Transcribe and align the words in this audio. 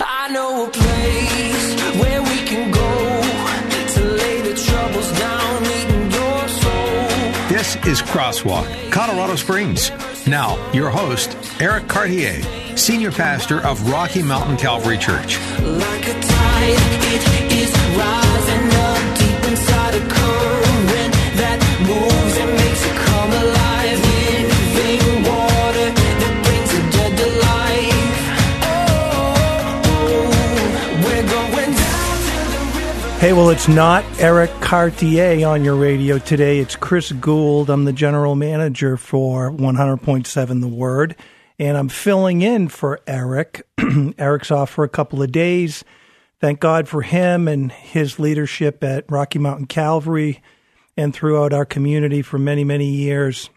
I 0.00 0.28
know 0.30 0.66
a 0.66 0.70
place 0.70 2.00
where 2.00 2.22
we 2.22 2.38
can 2.46 2.70
go 2.70 3.94
to 3.94 4.04
lay 4.04 4.40
the 4.42 4.54
troubles 4.54 5.10
down, 5.18 5.62
meeting 5.62 6.10
your 6.10 6.48
soul. 6.48 7.48
This 7.48 7.76
is 7.86 8.02
Crosswalk, 8.02 8.90
Colorado 8.90 9.36
Springs. 9.36 9.90
Now, 10.26 10.58
your 10.72 10.90
host, 10.90 11.36
Eric 11.60 11.88
Cartier, 11.88 12.42
Senior 12.76 13.12
Pastor 13.12 13.60
of 13.60 13.90
Rocky 13.90 14.22
Mountain 14.22 14.56
Calvary 14.56 14.98
Church. 14.98 15.38
Like 15.60 16.04
Hey, 33.24 33.32
well, 33.32 33.48
it's 33.48 33.68
not 33.68 34.04
Eric 34.20 34.50
Cartier 34.60 35.48
on 35.48 35.64
your 35.64 35.76
radio 35.76 36.18
today. 36.18 36.58
It's 36.58 36.76
Chris 36.76 37.10
Gould. 37.10 37.70
I'm 37.70 37.86
the 37.86 37.92
general 37.94 38.34
manager 38.34 38.98
for 38.98 39.50
100.7 39.50 40.60
The 40.60 40.68
Word, 40.68 41.16
and 41.58 41.78
I'm 41.78 41.88
filling 41.88 42.42
in 42.42 42.68
for 42.68 43.00
Eric. 43.06 43.66
Eric's 44.18 44.50
off 44.50 44.68
for 44.68 44.84
a 44.84 44.90
couple 44.90 45.22
of 45.22 45.32
days. 45.32 45.84
Thank 46.38 46.60
God 46.60 46.86
for 46.86 47.00
him 47.00 47.48
and 47.48 47.72
his 47.72 48.18
leadership 48.18 48.84
at 48.84 49.10
Rocky 49.10 49.38
Mountain 49.38 49.68
Calvary 49.68 50.42
and 50.94 51.14
throughout 51.14 51.54
our 51.54 51.64
community 51.64 52.20
for 52.20 52.38
many, 52.38 52.62
many 52.62 52.90
years. 52.90 53.48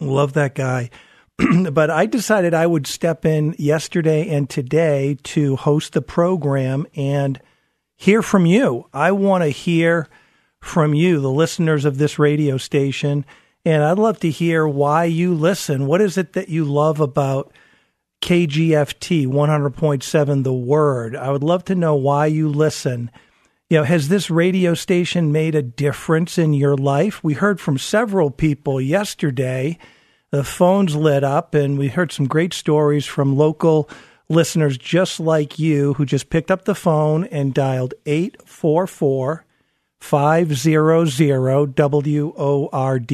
Love 0.00 0.32
that 0.32 0.56
guy. 0.56 0.90
but 1.70 1.90
I 1.90 2.06
decided 2.06 2.54
I 2.54 2.66
would 2.66 2.88
step 2.88 3.24
in 3.24 3.54
yesterday 3.56 4.28
and 4.30 4.50
today 4.50 5.16
to 5.22 5.54
host 5.54 5.92
the 5.92 6.02
program 6.02 6.88
and 6.96 7.40
hear 8.00 8.22
from 8.22 8.46
you. 8.46 8.88
I 8.94 9.12
want 9.12 9.44
to 9.44 9.50
hear 9.50 10.08
from 10.58 10.94
you, 10.94 11.20
the 11.20 11.30
listeners 11.30 11.84
of 11.84 11.98
this 11.98 12.18
radio 12.18 12.56
station, 12.56 13.26
and 13.62 13.82
I'd 13.82 13.98
love 13.98 14.18
to 14.20 14.30
hear 14.30 14.66
why 14.66 15.04
you 15.04 15.34
listen. 15.34 15.86
What 15.86 16.00
is 16.00 16.16
it 16.16 16.32
that 16.32 16.48
you 16.48 16.64
love 16.64 16.98
about 16.98 17.52
KGFT 18.22 19.26
100.7 19.26 20.44
The 20.44 20.52
Word? 20.52 21.14
I 21.14 21.30
would 21.30 21.42
love 21.42 21.66
to 21.66 21.74
know 21.74 21.94
why 21.94 22.24
you 22.24 22.48
listen. 22.48 23.10
You 23.68 23.78
know, 23.78 23.84
has 23.84 24.08
this 24.08 24.30
radio 24.30 24.72
station 24.72 25.30
made 25.30 25.54
a 25.54 25.60
difference 25.60 26.38
in 26.38 26.54
your 26.54 26.76
life? 26.76 27.22
We 27.22 27.34
heard 27.34 27.60
from 27.60 27.76
several 27.76 28.30
people 28.30 28.80
yesterday. 28.80 29.78
The 30.30 30.42
phones 30.42 30.96
lit 30.96 31.22
up, 31.22 31.54
and 31.54 31.78
we 31.78 31.88
heard 31.88 32.12
some 32.12 32.26
great 32.26 32.54
stories 32.54 33.04
from 33.04 33.36
local 33.36 33.90
listeners 34.30 34.78
just 34.78 35.20
like 35.20 35.58
you 35.58 35.92
who 35.94 36.06
just 36.06 36.30
picked 36.30 36.50
up 36.50 36.64
the 36.64 36.74
phone 36.74 37.24
and 37.24 37.52
dialed 37.52 37.92
844 38.06 39.44
500 40.00 41.76
WORD. 41.76 43.12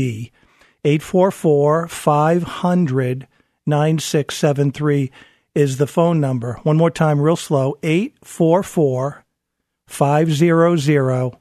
844 0.85 1.89
500 1.89 3.27
9673 3.69 5.11
is 5.57 5.79
the 5.79 5.89
phone 5.89 6.21
number. 6.21 6.61
One 6.63 6.77
more 6.77 6.91
time, 6.91 7.21
real 7.21 7.35
slow 7.35 7.77
844 7.83 9.25
500 9.89 11.37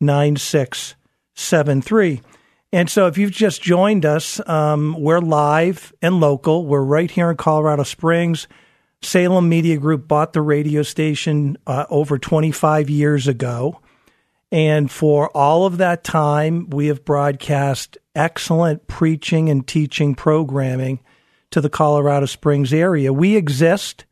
9673. 0.00 2.22
And 2.72 2.90
so, 2.90 3.06
if 3.06 3.16
you've 3.16 3.30
just 3.30 3.62
joined 3.62 4.04
us, 4.04 4.40
um, 4.48 4.96
we're 4.98 5.20
live 5.20 5.94
and 6.02 6.18
local. 6.20 6.66
We're 6.66 6.82
right 6.82 7.10
here 7.10 7.30
in 7.30 7.36
Colorado 7.36 7.84
Springs. 7.84 8.48
Salem 9.04 9.48
Media 9.48 9.76
Group 9.76 10.08
bought 10.08 10.32
the 10.32 10.42
radio 10.42 10.82
station 10.82 11.56
uh, 11.66 11.86
over 11.90 12.18
25 12.18 12.90
years 12.90 13.28
ago. 13.28 13.80
And 14.50 14.90
for 14.90 15.30
all 15.36 15.66
of 15.66 15.78
that 15.78 16.04
time, 16.04 16.70
we 16.70 16.86
have 16.86 17.04
broadcast 17.04 17.98
excellent 18.14 18.86
preaching 18.86 19.50
and 19.50 19.66
teaching 19.66 20.14
programming 20.14 21.00
to 21.50 21.60
the 21.60 21.70
Colorado 21.70 22.26
Springs 22.26 22.72
area. 22.72 23.12
We 23.12 23.36
exist 23.36 24.04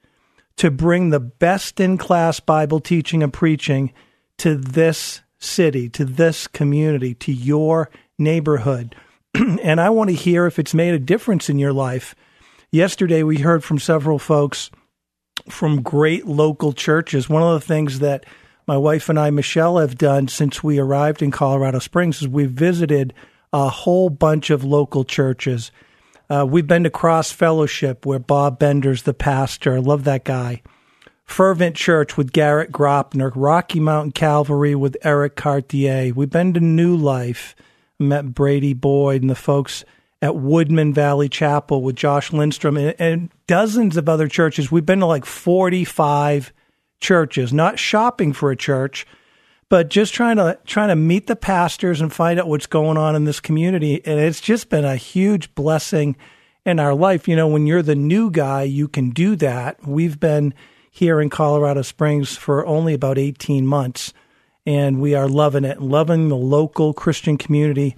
to 0.56 0.70
bring 0.70 1.10
the 1.10 1.20
best 1.20 1.80
in 1.80 1.98
class 1.98 2.40
Bible 2.40 2.80
teaching 2.80 3.22
and 3.22 3.32
preaching 3.32 3.92
to 4.38 4.56
this 4.56 5.20
city, 5.38 5.88
to 5.90 6.04
this 6.04 6.46
community, 6.46 7.14
to 7.14 7.32
your 7.32 7.90
neighborhood. 8.18 8.94
and 9.34 9.80
I 9.80 9.90
want 9.90 10.10
to 10.10 10.16
hear 10.16 10.46
if 10.46 10.58
it's 10.58 10.74
made 10.74 10.94
a 10.94 10.98
difference 10.98 11.48
in 11.48 11.58
your 11.58 11.72
life. 11.72 12.14
Yesterday, 12.70 13.22
we 13.22 13.38
heard 13.38 13.64
from 13.64 13.78
several 13.78 14.18
folks 14.18 14.70
from 15.48 15.82
great 15.82 16.26
local 16.26 16.72
churches. 16.72 17.28
One 17.28 17.42
of 17.42 17.60
the 17.60 17.66
things 17.66 17.98
that 18.00 18.24
my 18.66 18.76
wife 18.76 19.08
and 19.08 19.18
I, 19.18 19.30
Michelle, 19.30 19.78
have 19.78 19.98
done 19.98 20.28
since 20.28 20.62
we 20.62 20.78
arrived 20.78 21.22
in 21.22 21.30
Colorado 21.30 21.78
Springs 21.78 22.22
is 22.22 22.28
we've 22.28 22.50
visited 22.50 23.12
a 23.52 23.68
whole 23.68 24.08
bunch 24.08 24.50
of 24.50 24.64
local 24.64 25.04
churches. 25.04 25.70
Uh, 26.30 26.46
we've 26.48 26.66
been 26.66 26.84
to 26.84 26.90
Cross 26.90 27.32
Fellowship, 27.32 28.06
where 28.06 28.18
Bob 28.18 28.58
Bender's 28.58 29.02
the 29.02 29.14
pastor. 29.14 29.74
I 29.74 29.78
love 29.78 30.04
that 30.04 30.24
guy. 30.24 30.62
Fervent 31.24 31.76
Church 31.76 32.16
with 32.16 32.32
Garrett 32.32 32.72
Gropner, 32.72 33.32
Rocky 33.34 33.80
Mountain 33.80 34.12
Calvary 34.12 34.74
with 34.74 34.96
Eric 35.02 35.36
Cartier. 35.36 36.12
We've 36.14 36.30
been 36.30 36.52
to 36.54 36.60
New 36.60 36.96
Life, 36.96 37.54
met 37.98 38.34
Brady 38.34 38.74
Boyd 38.74 39.22
and 39.22 39.30
the 39.30 39.34
folks 39.34 39.84
at 40.22 40.36
Woodmen 40.36 40.94
Valley 40.94 41.28
Chapel 41.28 41.82
with 41.82 41.96
Josh 41.96 42.32
Lindstrom 42.32 42.76
and, 42.76 42.94
and 42.98 43.30
dozens 43.48 43.96
of 43.96 44.08
other 44.08 44.28
churches. 44.28 44.70
We've 44.70 44.86
been 44.86 45.00
to 45.00 45.06
like 45.06 45.26
45 45.26 46.52
churches, 47.00 47.52
not 47.52 47.80
shopping 47.80 48.32
for 48.32 48.52
a 48.52 48.56
church, 48.56 49.04
but 49.68 49.90
just 49.90 50.14
trying 50.14 50.36
to 50.36 50.58
trying 50.64 50.88
to 50.88 50.96
meet 50.96 51.26
the 51.26 51.34
pastors 51.34 52.00
and 52.00 52.12
find 52.12 52.38
out 52.38 52.46
what's 52.46 52.66
going 52.66 52.96
on 52.96 53.16
in 53.16 53.24
this 53.24 53.40
community. 53.40 54.00
And 54.06 54.20
it's 54.20 54.40
just 54.40 54.70
been 54.70 54.84
a 54.84 54.96
huge 54.96 55.54
blessing 55.56 56.16
in 56.64 56.78
our 56.78 56.94
life. 56.94 57.26
You 57.26 57.34
know, 57.34 57.48
when 57.48 57.66
you're 57.66 57.82
the 57.82 57.96
new 57.96 58.30
guy, 58.30 58.62
you 58.62 58.86
can 58.86 59.10
do 59.10 59.34
that. 59.36 59.84
We've 59.86 60.20
been 60.20 60.54
here 60.88 61.20
in 61.20 61.30
Colorado 61.30 61.82
Springs 61.82 62.36
for 62.36 62.64
only 62.64 62.94
about 62.94 63.18
18 63.18 63.66
months, 63.66 64.12
and 64.64 65.00
we 65.00 65.14
are 65.14 65.26
loving 65.26 65.64
it, 65.64 65.80
loving 65.80 66.28
the 66.28 66.36
local 66.36 66.92
Christian 66.92 67.36
community. 67.36 67.96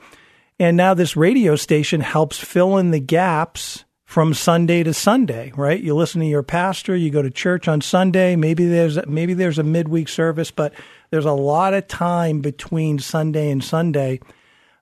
And 0.59 0.77
now 0.77 0.95
this 0.95 1.17
radio 1.17 1.57
station 1.57 2.01
helps 2.01 2.39
fill 2.39 2.77
in 2.77 2.91
the 2.91 3.01
gaps 3.01 3.85
from 4.05 4.33
Sunday 4.33 4.85
to 4.85 4.95
Sunday, 4.95 5.53
right? 5.57 5.81
You 5.81 5.97
listen 5.97 6.21
to 6.21 6.27
your 6.27 6.45
pastor, 6.45 6.95
you 6.95 7.11
go 7.11 7.23
to 7.23 7.31
church 7.31 7.67
on 7.67 7.81
Sunday, 7.81 8.37
maybe 8.37 8.67
there's 8.67 9.05
maybe 9.07 9.35
there's 9.35 9.59
a 9.59 9.65
midweek 9.65 10.09
service, 10.09 10.53
but 10.53 10.73
there's 11.11 11.25
a 11.25 11.33
lot 11.33 11.75
of 11.75 11.89
time 11.89 12.41
between 12.41 13.01
Sunday 13.01 13.51
and 13.51 13.65
Sunday. 13.65 14.21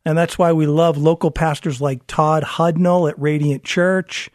And 0.05 0.19
that's 0.19 0.39
why 0.39 0.53
we 0.53 0.67
love 0.67 0.99
local 0.99 1.31
pastors 1.31 1.81
like 1.81 2.07
Todd 2.07 2.43
Hudnall 2.43 3.09
at 3.09 3.19
Radiant 3.19 3.65
Church. 3.65 4.29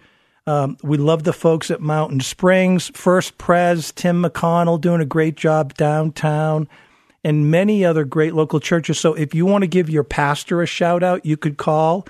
Um, 0.48 0.78
we 0.82 0.98
love 0.98 1.24
the 1.24 1.34
folks 1.34 1.70
at 1.70 1.82
Mountain 1.82 2.22
Springs, 2.22 2.90
First 2.96 3.38
Pres, 3.38 3.92
Tim 3.92 4.24
McConnell 4.24 4.80
doing 4.80 5.02
a 5.02 5.06
great 5.06 5.36
job 5.36 5.74
downtown, 5.74 6.70
and 7.28 7.52
many 7.52 7.84
other 7.84 8.06
great 8.06 8.34
local 8.34 8.62
churches. 8.62 8.98
So 8.98 9.14
if 9.14 9.36
you 9.36 9.46
want 9.46 9.64
to 9.64 9.68
give 9.68 9.90
your 9.90 10.06
pastor 10.06 10.62
a 10.62 10.66
shout 10.66 11.04
out, 11.04 11.26
you 11.26 11.36
could 11.36 11.58
call. 11.58 12.08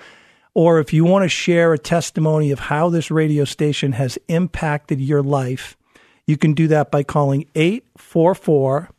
Or 0.54 0.78
if 0.78 0.92
you 0.92 1.04
want 1.04 1.24
to 1.24 1.28
share 1.28 1.72
a 1.72 1.78
testimony 1.78 2.52
of 2.52 2.60
how 2.60 2.88
this 2.88 3.10
radio 3.10 3.44
station 3.44 3.90
has 3.92 4.16
impacted 4.28 5.00
your 5.00 5.20
life, 5.20 5.76
you 6.24 6.36
can 6.36 6.54
do 6.54 6.68
that 6.68 6.92
by 6.92 7.02
calling 7.02 7.46
844 7.56 8.90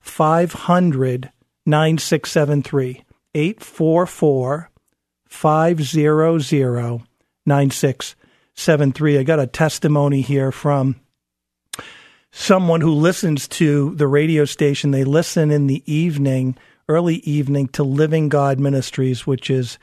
500 0.00 1.30
9673. 1.66 3.04
844 3.32 4.70
500 5.28 7.06
9673. 7.46 9.18
I 9.18 9.22
got 9.22 9.38
a 9.38 9.46
testimony 9.46 10.20
here 10.20 10.50
from 10.50 10.96
someone 12.32 12.80
who 12.80 12.92
listens 12.92 13.48
to 13.48 13.94
the 13.94 14.06
radio 14.06 14.44
station. 14.44 14.90
They 14.90 15.04
listen 15.04 15.50
in 15.50 15.66
the 15.66 15.82
evening, 15.92 16.56
early 16.88 17.16
evening, 17.16 17.68
to 17.68 17.82
Living 17.82 18.28
God 18.28 18.58
Ministries, 18.58 19.26
which 19.26 19.50
is 19.50 19.78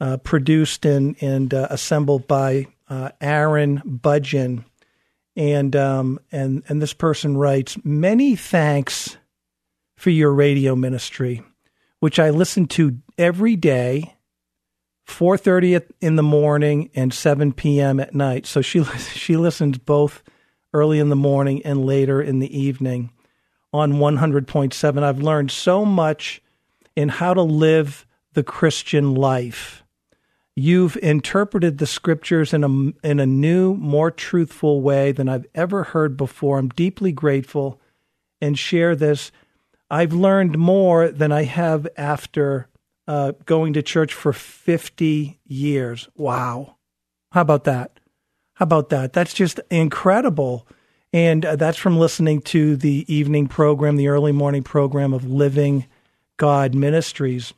uh, 0.00 0.16
produced 0.18 0.84
and, 0.84 1.16
and 1.22 1.52
uh, 1.54 1.68
assembled 1.70 2.26
by 2.26 2.66
uh, 2.88 3.10
Aaron 3.20 3.80
Budjen. 3.86 4.64
and 5.36 5.74
um, 5.76 6.18
and 6.30 6.62
and 6.68 6.82
this 6.82 6.92
person 6.92 7.36
writes 7.36 7.78
many 7.84 8.36
thanks 8.36 9.16
for 9.96 10.10
your 10.10 10.32
radio 10.32 10.74
ministry, 10.74 11.42
which 12.00 12.18
I 12.18 12.30
listen 12.30 12.66
to 12.68 12.98
every 13.16 13.56
day, 13.56 14.16
four 15.04 15.38
thirty 15.38 15.78
in 16.00 16.16
the 16.16 16.22
morning 16.22 16.90
and 16.94 17.14
seven 17.14 17.52
p.m. 17.52 18.00
at 18.00 18.14
night. 18.14 18.44
So 18.44 18.60
she 18.60 18.84
she 19.14 19.36
listens 19.36 19.78
both 19.78 20.22
early 20.72 20.98
in 20.98 21.08
the 21.08 21.16
morning 21.16 21.62
and 21.64 21.84
later 21.84 22.20
in 22.22 22.38
the 22.38 22.58
evening 22.58 23.10
on 23.72 23.98
one 23.98 24.16
hundred 24.16 24.46
point 24.46 24.74
seven. 24.74 25.02
I've 25.02 25.22
learned 25.22 25.50
so 25.50 25.84
much 25.84 26.42
in 26.94 27.08
how 27.08 27.34
to 27.34 27.42
live 27.42 28.06
the 28.34 28.42
Christian 28.42 29.14
life 29.14 29.82
You've 30.54 30.98
interpreted 30.98 31.78
the 31.78 31.86
scriptures 31.86 32.52
in 32.52 32.62
a, 32.62 33.06
in 33.06 33.20
a 33.20 33.26
new, 33.26 33.74
more 33.74 34.10
truthful 34.10 34.82
way 34.82 35.10
than 35.10 35.28
I've 35.28 35.46
ever 35.54 35.82
heard 35.84 36.16
before. 36.16 36.58
I'm 36.58 36.68
deeply 36.68 37.10
grateful 37.10 37.80
and 38.40 38.58
share 38.58 38.94
this. 38.94 39.32
I've 39.90 40.12
learned 40.12 40.58
more 40.58 41.08
than 41.08 41.32
I 41.32 41.44
have 41.44 41.88
after 41.96 42.68
uh, 43.08 43.32
going 43.46 43.72
to 43.74 43.82
church 43.82 44.12
for 44.12 44.32
50 44.34 45.40
years. 45.46 46.08
Wow. 46.16 46.76
How 47.30 47.40
about 47.40 47.64
that? 47.64 47.91
About 48.62 48.90
that? 48.90 49.12
That's 49.12 49.34
just 49.34 49.58
incredible. 49.72 50.68
And 51.12 51.44
uh, 51.44 51.56
that's 51.56 51.78
from 51.78 51.98
listening 51.98 52.42
to 52.42 52.76
the 52.76 53.04
evening 53.12 53.48
program, 53.48 53.96
the 53.96 54.06
early 54.06 54.30
morning 54.30 54.62
program 54.62 55.12
of 55.12 55.24
Living 55.24 55.86
God 56.36 56.72
Ministries. 56.72 57.54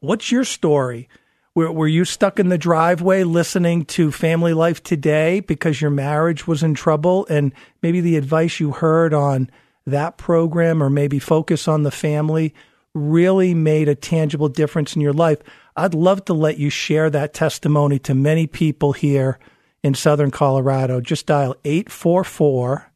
What's 0.00 0.32
your 0.32 0.42
story? 0.42 1.08
Were, 1.54 1.70
were 1.70 1.86
you 1.86 2.04
stuck 2.04 2.40
in 2.40 2.48
the 2.48 2.58
driveway 2.58 3.22
listening 3.22 3.84
to 3.84 4.10
Family 4.10 4.52
Life 4.54 4.82
Today 4.82 5.38
because 5.38 5.80
your 5.80 5.92
marriage 5.92 6.48
was 6.48 6.64
in 6.64 6.74
trouble? 6.74 7.24
And 7.30 7.52
maybe 7.80 8.00
the 8.00 8.16
advice 8.16 8.58
you 8.58 8.72
heard 8.72 9.14
on 9.14 9.48
that 9.86 10.16
program 10.18 10.82
or 10.82 10.90
maybe 10.90 11.20
focus 11.20 11.68
on 11.68 11.84
the 11.84 11.92
family 11.92 12.52
really 12.92 13.54
made 13.54 13.88
a 13.88 13.94
tangible 13.94 14.48
difference 14.48 14.96
in 14.96 15.00
your 15.00 15.12
life. 15.12 15.38
I'd 15.76 15.94
love 15.94 16.24
to 16.24 16.34
let 16.34 16.58
you 16.58 16.70
share 16.70 17.08
that 17.08 17.34
testimony 17.34 18.00
to 18.00 18.16
many 18.16 18.48
people 18.48 18.94
here 18.94 19.38
in 19.82 19.94
Southern 19.94 20.30
Colorado. 20.30 21.00
Just 21.00 21.26
dial 21.26 21.56
844 21.64 22.92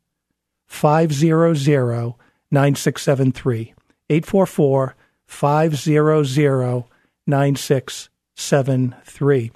500 0.66 2.14
9673. 2.50 3.74
844 4.10 4.96
500 5.26 6.84
9673. 7.26 9.52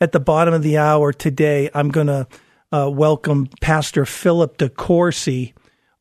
At 0.00 0.12
the 0.12 0.20
bottom 0.20 0.54
of 0.54 0.62
the 0.62 0.78
hour 0.78 1.12
today, 1.12 1.68
I'm 1.74 1.90
going 1.90 2.06
to 2.06 2.26
uh, 2.72 2.88
welcome 2.90 3.48
Pastor 3.60 4.06
Philip 4.06 4.56
DeCourcy 4.58 5.52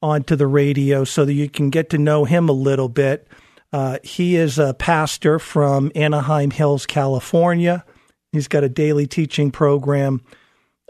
onto 0.01 0.35
the 0.35 0.47
radio 0.47 1.03
so 1.03 1.25
that 1.25 1.33
you 1.33 1.49
can 1.49 1.69
get 1.69 1.89
to 1.89 1.97
know 1.97 2.25
him 2.25 2.47
a 2.47 2.53
little 2.53 2.89
bit. 2.89 3.27
Uh, 3.71 3.99
he 4.03 4.35
is 4.35 4.57
a 4.57 4.73
pastor 4.73 5.39
from 5.39 5.91
Anaheim 5.93 6.51
Hills, 6.51 6.85
California. 6.85 7.85
He's 8.31 8.47
got 8.47 8.63
a 8.63 8.69
daily 8.69 9.07
teaching 9.07 9.51
program 9.51 10.21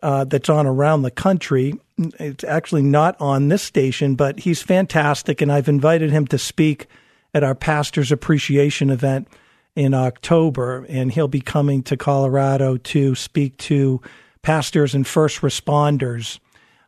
uh, 0.04 0.26
that's 0.26 0.50
on 0.50 0.66
around 0.66 1.02
the 1.02 1.12
country. 1.12 1.74
It's 1.98 2.44
actually 2.44 2.84
not 2.84 3.20
on 3.20 3.48
this 3.50 3.64
station, 3.64 4.16
but 4.16 4.40
he's 4.40 4.62
fantastic, 4.62 5.42
and 5.42 5.52
I've 5.52 5.70
invited 5.70 6.12
him 6.12 6.28
to 6.28 6.38
speak 6.38 6.88
at 7.34 7.44
our 7.44 7.56
pastor's 7.56 8.12
appreciation 8.12 8.90
event 8.90 9.28
in 9.76 9.94
October, 9.94 10.86
and 10.90 11.12
he'll 11.12 11.28
be 11.28 11.42
coming 11.42 11.84
to 11.84 11.96
Colorado 11.96 12.78
to 12.78 13.16
speak 13.16 13.58
to 13.58 14.02
pastors 14.42 14.96
and 14.96 15.06
first 15.06 15.42
responders 15.42 16.40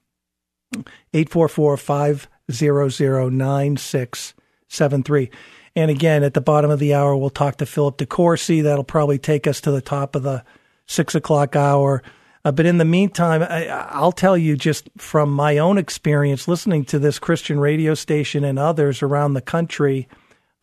844 1.14 1.78
500 1.78 3.32
9673. 3.32 5.32
And 5.76 5.90
again, 5.90 6.24
at 6.24 6.34
the 6.34 6.42
bottom 6.42 6.70
of 6.70 6.80
the 6.80 6.94
hour, 6.94 7.16
we'll 7.16 7.30
talk 7.30 7.58
to 7.58 7.66
Philip 7.66 7.98
DeCourcy. 7.98 8.64
That'll 8.64 8.84
probably 8.84 9.18
take 9.18 9.48
us 9.48 9.62
to 9.62 9.72
the 9.72 9.82
top 9.82 10.16
of 10.16 10.24
the 10.24 10.44
six 10.86 11.16
o'clock 11.16 11.56
hour. 11.56 12.04
Uh, 12.44 12.52
but 12.52 12.66
in 12.66 12.78
the 12.78 12.86
meantime, 12.86 13.44
I, 13.44 14.02
will 14.02 14.12
tell 14.12 14.38
you 14.38 14.58
just 14.58 14.90
from 14.98 15.32
my 15.32 15.60
own 15.60 15.78
experience 15.78 16.48
listening 16.48 16.86
to 16.86 17.00
this 17.00 17.20
Christian 17.20 17.60
radio 17.60 17.94
station 17.94 18.44
and 18.44 18.58
others 18.58 19.02
around 19.02 19.34
the 19.34 19.42
country, 19.42 20.08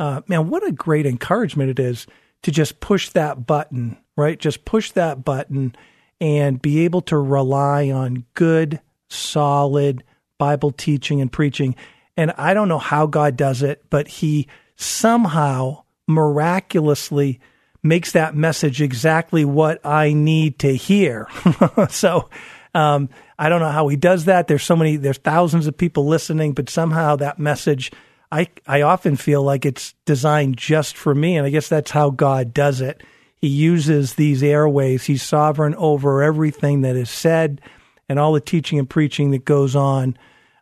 uh, 0.00 0.22
man, 0.26 0.48
what 0.48 0.66
a 0.66 0.72
great 0.72 1.06
encouragement 1.06 1.70
it 1.70 1.78
is 1.78 2.06
to 2.42 2.50
just 2.50 2.80
push 2.80 3.10
that 3.10 3.46
button, 3.46 3.96
right? 4.16 4.38
Just 4.38 4.64
push 4.64 4.90
that 4.92 5.24
button 5.24 5.74
and 6.20 6.60
be 6.60 6.80
able 6.80 7.00
to 7.02 7.16
rely 7.16 7.90
on 7.90 8.24
good, 8.34 8.80
solid 9.08 10.02
Bible 10.36 10.72
teaching 10.72 11.20
and 11.20 11.30
preaching. 11.30 11.76
And 12.16 12.32
I 12.32 12.54
don't 12.54 12.68
know 12.68 12.78
how 12.78 13.06
God 13.06 13.36
does 13.36 13.62
it, 13.62 13.84
but 13.88 14.08
He 14.08 14.48
somehow 14.78 15.82
miraculously 16.06 17.40
makes 17.82 18.12
that 18.12 18.34
message 18.34 18.80
exactly 18.80 19.44
what 19.44 19.84
I 19.84 20.12
need 20.12 20.58
to 20.60 20.74
hear. 20.74 21.28
so 21.90 22.30
um, 22.74 23.08
I 23.38 23.48
don't 23.48 23.60
know 23.60 23.70
how 23.70 23.88
He 23.88 23.96
does 23.96 24.24
that. 24.24 24.48
There's 24.48 24.62
so 24.62 24.76
many, 24.76 24.96
there's 24.96 25.18
thousands 25.18 25.66
of 25.66 25.76
people 25.76 26.06
listening, 26.06 26.52
but 26.52 26.70
somehow 26.70 27.16
that 27.16 27.38
message. 27.38 27.92
I, 28.30 28.48
I 28.66 28.82
often 28.82 29.16
feel 29.16 29.42
like 29.42 29.64
it's 29.64 29.94
designed 30.04 30.58
just 30.58 30.98
for 30.98 31.14
me. 31.14 31.38
And 31.38 31.46
I 31.46 31.50
guess 31.50 31.70
that's 31.70 31.90
how 31.90 32.10
God 32.10 32.52
does 32.52 32.82
it. 32.82 33.02
He 33.36 33.48
uses 33.48 34.14
these 34.14 34.42
airways. 34.42 35.04
He's 35.04 35.22
sovereign 35.22 35.74
over 35.76 36.22
everything 36.22 36.82
that 36.82 36.94
is 36.94 37.08
said, 37.08 37.62
and 38.06 38.18
all 38.18 38.34
the 38.34 38.40
teaching 38.40 38.78
and 38.78 38.90
preaching 38.90 39.30
that 39.30 39.46
goes 39.46 39.74
on 39.74 40.18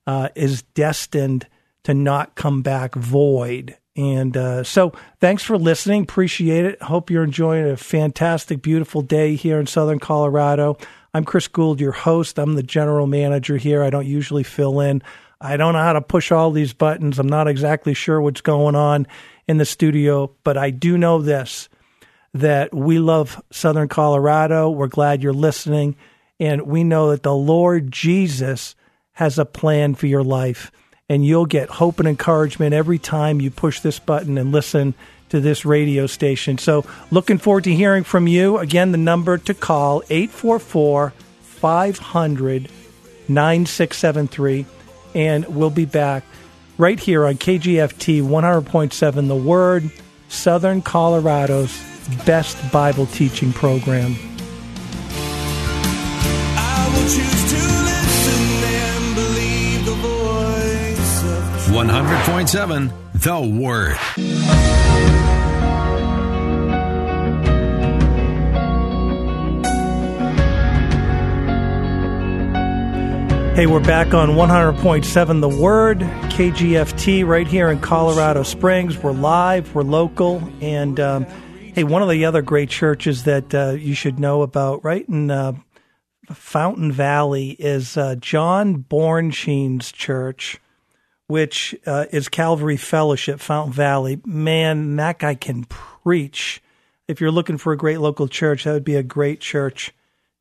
uh, 0.06 0.28
is 0.36 0.62
destined 0.62 1.48
to 1.84 1.94
not 1.94 2.36
come 2.36 2.62
back 2.62 2.94
void. 2.94 3.76
And 3.96 4.36
uh, 4.36 4.62
so, 4.62 4.92
thanks 5.20 5.42
for 5.42 5.56
listening. 5.56 6.02
Appreciate 6.02 6.66
it. 6.66 6.82
Hope 6.82 7.10
you're 7.10 7.24
enjoying 7.24 7.66
a 7.66 7.76
fantastic, 7.76 8.60
beautiful 8.60 9.00
day 9.00 9.36
here 9.36 9.58
in 9.58 9.66
Southern 9.66 9.98
Colorado. 9.98 10.76
I'm 11.14 11.24
Chris 11.24 11.48
Gould, 11.48 11.80
your 11.80 11.92
host. 11.92 12.38
I'm 12.38 12.56
the 12.56 12.62
general 12.62 13.06
manager 13.06 13.56
here. 13.56 13.82
I 13.82 13.88
don't 13.88 14.06
usually 14.06 14.42
fill 14.42 14.80
in. 14.80 15.02
I 15.40 15.56
don't 15.56 15.72
know 15.72 15.82
how 15.82 15.94
to 15.94 16.02
push 16.02 16.30
all 16.30 16.50
these 16.50 16.74
buttons. 16.74 17.18
I'm 17.18 17.28
not 17.28 17.48
exactly 17.48 17.94
sure 17.94 18.20
what's 18.20 18.42
going 18.42 18.74
on 18.74 19.06
in 19.48 19.56
the 19.56 19.64
studio, 19.64 20.34
but 20.44 20.58
I 20.58 20.70
do 20.70 20.98
know 20.98 21.22
this 21.22 21.68
that 22.34 22.74
we 22.74 22.98
love 22.98 23.40
Southern 23.50 23.88
Colorado. 23.88 24.68
We're 24.68 24.88
glad 24.88 25.22
you're 25.22 25.32
listening. 25.32 25.96
And 26.38 26.62
we 26.62 26.84
know 26.84 27.10
that 27.10 27.22
the 27.22 27.34
Lord 27.34 27.90
Jesus 27.90 28.74
has 29.12 29.38
a 29.38 29.46
plan 29.46 29.94
for 29.94 30.06
your 30.06 30.22
life. 30.22 30.70
And 31.08 31.24
you'll 31.24 31.46
get 31.46 31.68
hope 31.68 32.00
and 32.00 32.08
encouragement 32.08 32.74
every 32.74 32.98
time 32.98 33.40
you 33.40 33.50
push 33.50 33.80
this 33.80 34.00
button 34.00 34.38
and 34.38 34.50
listen 34.50 34.94
to 35.28 35.40
this 35.40 35.64
radio 35.64 36.06
station. 36.06 36.58
So, 36.58 36.84
looking 37.10 37.38
forward 37.38 37.64
to 37.64 37.74
hearing 37.74 38.02
from 38.02 38.26
you. 38.26 38.58
Again, 38.58 38.92
the 38.92 38.98
number 38.98 39.38
to 39.38 39.54
call 39.54 40.02
844 40.10 41.10
500 41.42 42.68
9673 43.28 44.66
and 45.14 45.46
we'll 45.46 45.70
be 45.70 45.86
back 45.86 46.24
right 46.78 47.00
here 47.00 47.24
on 47.26 47.34
KGFT 47.34 48.22
100.7 48.22 49.28
The 49.28 49.36
Word, 49.36 49.90
Southern 50.28 50.82
Colorado's 50.82 51.76
best 52.24 52.70
Bible 52.70 53.06
teaching 53.06 53.52
program. 53.52 54.14
100.7 61.76 62.90
The 63.12 63.60
Word. 63.60 63.96
Hey, 73.54 73.66
we're 73.66 73.80
back 73.80 74.14
on 74.14 74.30
100.7 74.30 75.40
The 75.42 75.48
Word, 75.50 75.98
KGFT, 75.98 77.26
right 77.26 77.46
here 77.46 77.68
in 77.68 77.78
Colorado 77.80 78.42
Springs. 78.42 78.96
We're 78.96 79.12
live, 79.12 79.74
we're 79.74 79.82
local, 79.82 80.42
and 80.62 80.98
um, 80.98 81.26
hey, 81.74 81.84
one 81.84 82.02
of 82.02 82.08
the 82.08 82.24
other 82.24 82.40
great 82.40 82.70
churches 82.70 83.24
that 83.24 83.54
uh, 83.54 83.72
you 83.72 83.94
should 83.94 84.18
know 84.18 84.40
about 84.40 84.82
right 84.82 85.06
in 85.06 85.30
uh, 85.30 85.52
Fountain 86.32 86.90
Valley 86.90 87.50
is 87.50 87.98
uh, 87.98 88.14
John 88.14 88.82
Bornstein's 88.82 89.92
church, 89.92 90.58
which 91.28 91.74
uh, 91.86 92.06
is 92.10 92.28
Calvary 92.28 92.76
Fellowship, 92.76 93.40
Fountain 93.40 93.72
Valley. 93.72 94.20
Man, 94.24 94.96
that 94.96 95.18
guy 95.18 95.34
can 95.34 95.64
preach. 95.64 96.62
If 97.08 97.20
you're 97.20 97.30
looking 97.30 97.58
for 97.58 97.72
a 97.72 97.76
great 97.76 98.00
local 98.00 98.28
church, 98.28 98.64
that 98.64 98.72
would 98.72 98.84
be 98.84 98.96
a 98.96 99.02
great 99.02 99.40
church 99.40 99.92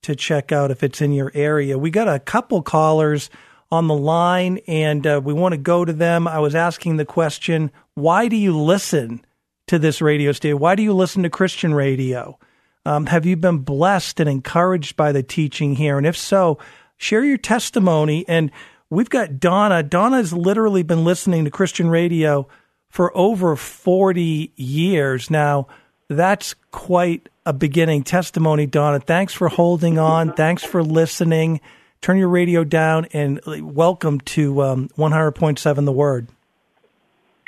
to 0.03 0.15
check 0.15 0.51
out 0.51 0.71
if 0.71 0.83
it's 0.83 1.01
in 1.01 1.13
your 1.13 1.31
area. 1.33 1.77
We 1.77 1.89
got 1.89 2.07
a 2.07 2.19
couple 2.19 2.61
callers 2.61 3.29
on 3.71 3.87
the 3.87 3.95
line 3.95 4.59
and 4.67 5.05
uh, 5.05 5.21
we 5.23 5.33
want 5.33 5.53
to 5.53 5.57
go 5.57 5.83
to 5.83 5.93
them. 5.93 6.27
I 6.27 6.39
was 6.39 6.53
asking 6.53 6.97
the 6.97 7.05
question, 7.05 7.71
why 7.95 8.27
do 8.27 8.35
you 8.35 8.57
listen 8.57 9.25
to 9.67 9.79
this 9.79 10.01
radio 10.01 10.31
station? 10.31 10.59
Why 10.59 10.75
do 10.75 10.83
you 10.83 10.93
listen 10.93 11.23
to 11.23 11.29
Christian 11.29 11.73
radio? 11.73 12.37
Um, 12.85 13.07
have 13.07 13.25
you 13.25 13.35
been 13.35 13.59
blessed 13.59 14.19
and 14.19 14.29
encouraged 14.29 14.95
by 14.95 15.11
the 15.11 15.23
teaching 15.23 15.75
here? 15.75 15.97
And 15.97 16.05
if 16.05 16.15
so, 16.15 16.59
share 16.97 17.25
your 17.25 17.37
testimony. 17.37 18.25
And 18.27 18.51
we've 18.89 19.09
got 19.09 19.39
Donna. 19.39 19.83
Donna's 19.83 20.33
literally 20.33 20.83
been 20.83 21.03
listening 21.03 21.45
to 21.45 21.51
Christian 21.51 21.89
radio 21.89 22.47
for 22.89 23.15
over 23.17 23.55
40 23.55 24.53
years 24.55 25.29
now. 25.29 25.67
That's 26.07 26.55
quite 26.71 27.29
a 27.45 27.53
beginning 27.53 28.03
testimony, 28.03 28.65
Donna. 28.65 28.99
Thanks 28.99 29.33
for 29.33 29.49
holding 29.49 29.97
on. 29.97 30.33
Thanks 30.33 30.63
for 30.63 30.83
listening. 30.83 31.61
Turn 32.01 32.17
your 32.17 32.29
radio 32.29 32.63
down 32.63 33.07
and 33.13 33.39
welcome 33.45 34.19
to 34.21 34.61
um, 34.61 34.89
100.7 34.97 35.85
The 35.85 35.91
Word. 35.91 36.27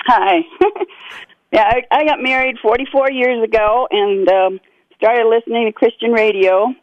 Hi. 0.06 0.40
yeah, 1.52 1.64
I, 1.64 1.82
I 1.90 2.04
got 2.04 2.20
married 2.20 2.56
44 2.60 3.12
years 3.12 3.42
ago 3.44 3.86
and 3.90 4.28
um, 4.28 4.60
started 4.96 5.26
listening 5.28 5.66
to 5.66 5.72
Christian 5.72 6.10
radio. 6.12 6.74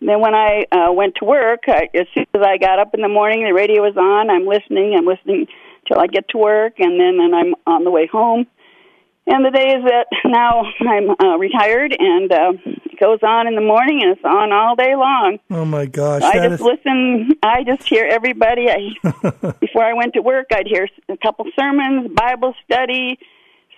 Then 0.00 0.20
when 0.20 0.34
I 0.34 0.64
uh, 0.72 0.92
went 0.92 1.16
to 1.16 1.24
work, 1.24 1.60
I, 1.66 1.88
as 1.94 2.06
soon 2.14 2.26
as 2.34 2.42
I 2.42 2.56
got 2.56 2.78
up 2.78 2.94
in 2.94 3.02
the 3.02 3.08
morning, 3.08 3.44
the 3.44 3.52
radio 3.52 3.82
was 3.82 3.96
on. 3.96 4.30
I'm 4.30 4.46
listening. 4.46 4.94
I'm 4.96 5.04
listening 5.04 5.46
till 5.86 6.00
I 6.00 6.06
get 6.06 6.28
to 6.30 6.38
work, 6.38 6.74
and 6.78 6.98
then 6.98 7.18
and 7.20 7.34
I'm 7.34 7.54
on 7.66 7.84
the 7.84 7.90
way 7.90 8.06
home. 8.06 8.46
And 9.26 9.44
the 9.44 9.50
day 9.50 9.76
is 9.76 9.84
that 9.84 10.06
now 10.24 10.62
I'm 10.80 11.10
uh, 11.10 11.36
retired, 11.36 11.94
and 11.98 12.32
uh, 12.32 12.52
it 12.64 12.98
goes 12.98 13.18
on 13.22 13.46
in 13.46 13.54
the 13.54 13.60
morning, 13.60 14.00
and 14.02 14.12
it's 14.16 14.24
on 14.24 14.52
all 14.52 14.74
day 14.74 14.96
long. 14.96 15.38
Oh 15.50 15.64
my 15.64 15.86
gosh. 15.86 16.22
I 16.22 16.48
just 16.48 16.54
is- 16.54 16.60
listen. 16.60 17.32
I 17.42 17.62
just 17.64 17.86
hear 17.86 18.08
everybody. 18.10 18.68
I, 18.70 18.90
before 19.60 19.84
I 19.84 19.92
went 19.92 20.14
to 20.14 20.22
work, 20.22 20.46
I'd 20.52 20.66
hear 20.66 20.88
a 21.08 21.16
couple 21.18 21.44
sermons, 21.58 22.10
Bible 22.14 22.54
study. 22.64 23.18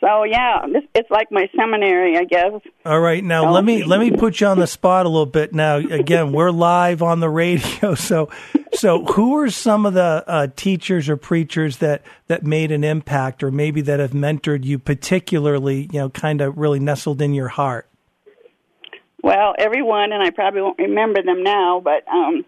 So 0.02 0.24
yeah, 0.24 0.66
this, 0.66 0.82
it's 0.96 1.10
like 1.12 1.30
my 1.30 1.48
seminary, 1.56 2.18
I 2.18 2.24
guess. 2.24 2.60
All 2.84 2.98
right, 2.98 3.22
now 3.22 3.52
let 3.52 3.64
me 3.64 3.84
let 3.84 4.00
me 4.00 4.10
put 4.10 4.40
you 4.40 4.48
on 4.48 4.58
the 4.58 4.66
spot 4.66 5.06
a 5.06 5.08
little 5.08 5.26
bit. 5.26 5.54
Now, 5.54 5.76
again, 5.76 6.32
we're 6.32 6.50
live 6.50 7.02
on 7.02 7.20
the 7.20 7.30
radio, 7.30 7.94
so 7.94 8.28
so 8.74 9.04
who 9.04 9.36
are 9.36 9.48
some 9.48 9.86
of 9.86 9.94
the 9.94 10.24
uh, 10.26 10.48
teachers 10.56 11.08
or 11.08 11.16
preachers 11.16 11.76
that 11.76 12.02
that 12.26 12.42
made 12.42 12.72
an 12.72 12.82
impact, 12.82 13.44
or 13.44 13.52
maybe 13.52 13.80
that 13.82 14.00
have 14.00 14.10
mentored 14.10 14.64
you 14.64 14.80
particularly? 14.80 15.88
You 15.92 16.00
know, 16.00 16.10
kind 16.10 16.40
of 16.40 16.58
really 16.58 16.80
nestled 16.80 17.22
in 17.22 17.32
your 17.32 17.48
heart. 17.48 17.88
Well, 19.22 19.54
everyone, 19.56 20.10
and 20.12 20.20
I 20.20 20.30
probably 20.30 20.62
won't 20.62 20.80
remember 20.80 21.22
them 21.22 21.44
now, 21.44 21.78
but 21.78 22.08
um, 22.08 22.44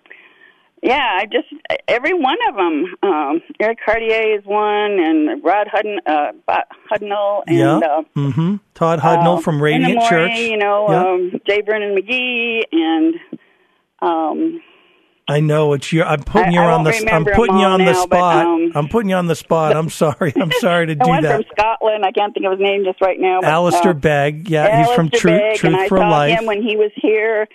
yeah, 0.85 1.19
I 1.19 1.25
just 1.25 1.49
every 1.89 2.13
one 2.13 2.37
of 2.51 2.57
them. 2.57 2.95
Um, 3.03 3.41
Eric 3.59 3.79
Cartier 3.85 4.39
is 4.39 4.45
one, 4.45 4.99
and 5.01 5.43
Rod 5.43 5.67
Hudden, 5.73 5.99
uh, 6.07 6.33
Hudnall, 6.93 7.43
and 7.47 7.57
yeah. 7.57 7.77
uh, 7.79 8.03
mm-hmm. 8.15 8.57
Todd 8.75 9.01
Hudnall 9.01 9.39
uh, 9.39 9.41
from 9.41 9.57
in 9.57 9.63
Radiant 9.63 9.95
morning, 9.95 10.09
Church. 10.11 10.37
You 10.37 10.59
know, 10.59 10.87
Yeah. 10.91 11.09
um, 11.09 11.41
J. 11.47 11.63
Vernon 11.63 11.97
McGee, 11.97 12.65
and 12.71 13.15
um, 14.03 14.61
I 15.27 15.41
know 15.41 15.73
it's 15.73 15.91
you. 15.91 16.03
I'm 16.03 16.23
putting 16.23 16.49
I- 16.49 16.53
you 16.53 16.61
I 16.61 16.73
on 16.75 16.85
the. 16.85 17.11
I'm 17.11 17.25
putting 17.25 17.57
you 17.57 17.65
on 17.65 17.83
the 17.83 17.93
now, 17.93 18.07
but, 18.07 18.19
spot. 18.19 18.47
um, 18.47 18.73
I'm 18.75 18.89
putting 18.89 19.09
you 19.09 19.17
on 19.17 19.27
the 19.27 19.37
spot. 19.37 19.75
I'm 19.75 19.89
sorry. 19.89 20.35
I'm 20.37 20.53
sorry 20.61 20.89
to 20.89 20.95
do 20.97 21.09
one 21.09 21.23
that. 21.23 21.37
from 21.37 21.45
Scotland. 21.57 22.05
I 22.05 22.13
can't 22.13 22.35
think 22.35 22.45
of 22.45 22.53
his 22.53 22.61
name 22.61 22.85
just 22.85 23.01
right 23.01 23.19
now. 23.19 23.41
But, 23.41 23.49
Alistair 23.49 23.93
uh, 23.93 23.95
Begg. 23.95 24.51
Yeah, 24.51 24.85
he's 24.85 24.95
from 24.95 25.07
Alistair 25.07 25.21
Truth, 25.21 25.41
Begg, 25.41 25.57
Truth 25.61 25.73
and 25.73 25.81
I 25.81 25.89
for 25.89 25.97
saw 25.97 26.11
Life. 26.11 26.39
him 26.39 26.45
when 26.45 26.63
he 26.63 26.77
was 26.77 26.91
here. 26.97 27.49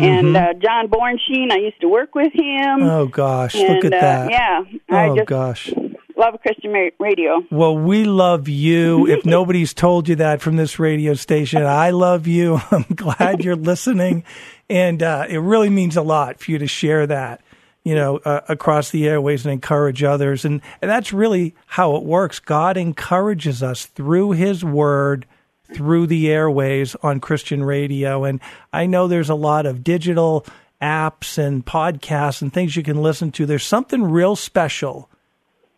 And 0.00 0.36
uh, 0.36 0.54
John 0.54 0.88
Bornstein, 0.88 1.50
I 1.50 1.58
used 1.58 1.80
to 1.80 1.88
work 1.88 2.14
with 2.14 2.32
him. 2.32 2.82
oh 2.82 3.06
gosh, 3.06 3.54
and, 3.54 3.74
look 3.74 3.84
at 3.84 3.92
uh, 3.94 4.00
that. 4.00 4.30
Yeah, 4.30 4.62
I 4.90 5.08
Oh 5.08 5.16
just 5.16 5.28
gosh. 5.28 5.72
love 6.16 6.40
Christian 6.42 6.72
radio. 6.98 7.42
Well, 7.50 7.76
we 7.76 8.04
love 8.04 8.48
you. 8.48 9.06
If 9.18 9.24
nobody's 9.24 9.72
told 9.74 10.08
you 10.08 10.16
that 10.16 10.40
from 10.40 10.56
this 10.56 10.78
radio 10.78 11.14
station, 11.14 11.62
I 11.64 11.90
love 11.90 12.26
you. 12.26 12.60
I'm 12.70 12.84
glad 12.94 13.44
you're 13.44 13.56
listening, 13.72 14.24
and 14.70 15.02
uh, 15.02 15.26
it 15.28 15.38
really 15.38 15.70
means 15.70 15.96
a 15.96 16.02
lot 16.02 16.40
for 16.40 16.50
you 16.50 16.58
to 16.58 16.66
share 16.66 17.06
that, 17.06 17.40
you 17.84 17.94
know, 17.94 18.18
uh, 18.18 18.40
across 18.48 18.90
the 18.90 19.08
airways 19.08 19.44
and 19.46 19.52
encourage 19.52 20.02
others. 20.02 20.44
And 20.44 20.60
and 20.82 20.90
that's 20.90 21.12
really 21.12 21.54
how 21.66 21.96
it 21.96 22.04
works. 22.04 22.38
God 22.38 22.76
encourages 22.76 23.62
us 23.62 23.86
through 23.86 24.32
His 24.32 24.64
Word, 24.64 25.26
through 25.74 26.06
the 26.06 26.30
airways 26.30 26.94
on 27.02 27.20
Christian 27.20 27.62
radio. 27.64 28.24
And 28.24 28.40
I 28.72 28.86
know 28.86 29.06
there's 29.08 29.30
a 29.30 29.34
lot 29.34 29.66
of 29.66 29.84
digital 29.84 30.44
apps 30.80 31.38
and 31.38 31.64
podcasts 31.66 32.40
and 32.42 32.52
things 32.52 32.76
you 32.76 32.82
can 32.82 33.02
listen 33.02 33.30
to. 33.32 33.46
There's 33.46 33.64
something 33.66 34.02
real 34.04 34.36
special 34.36 35.08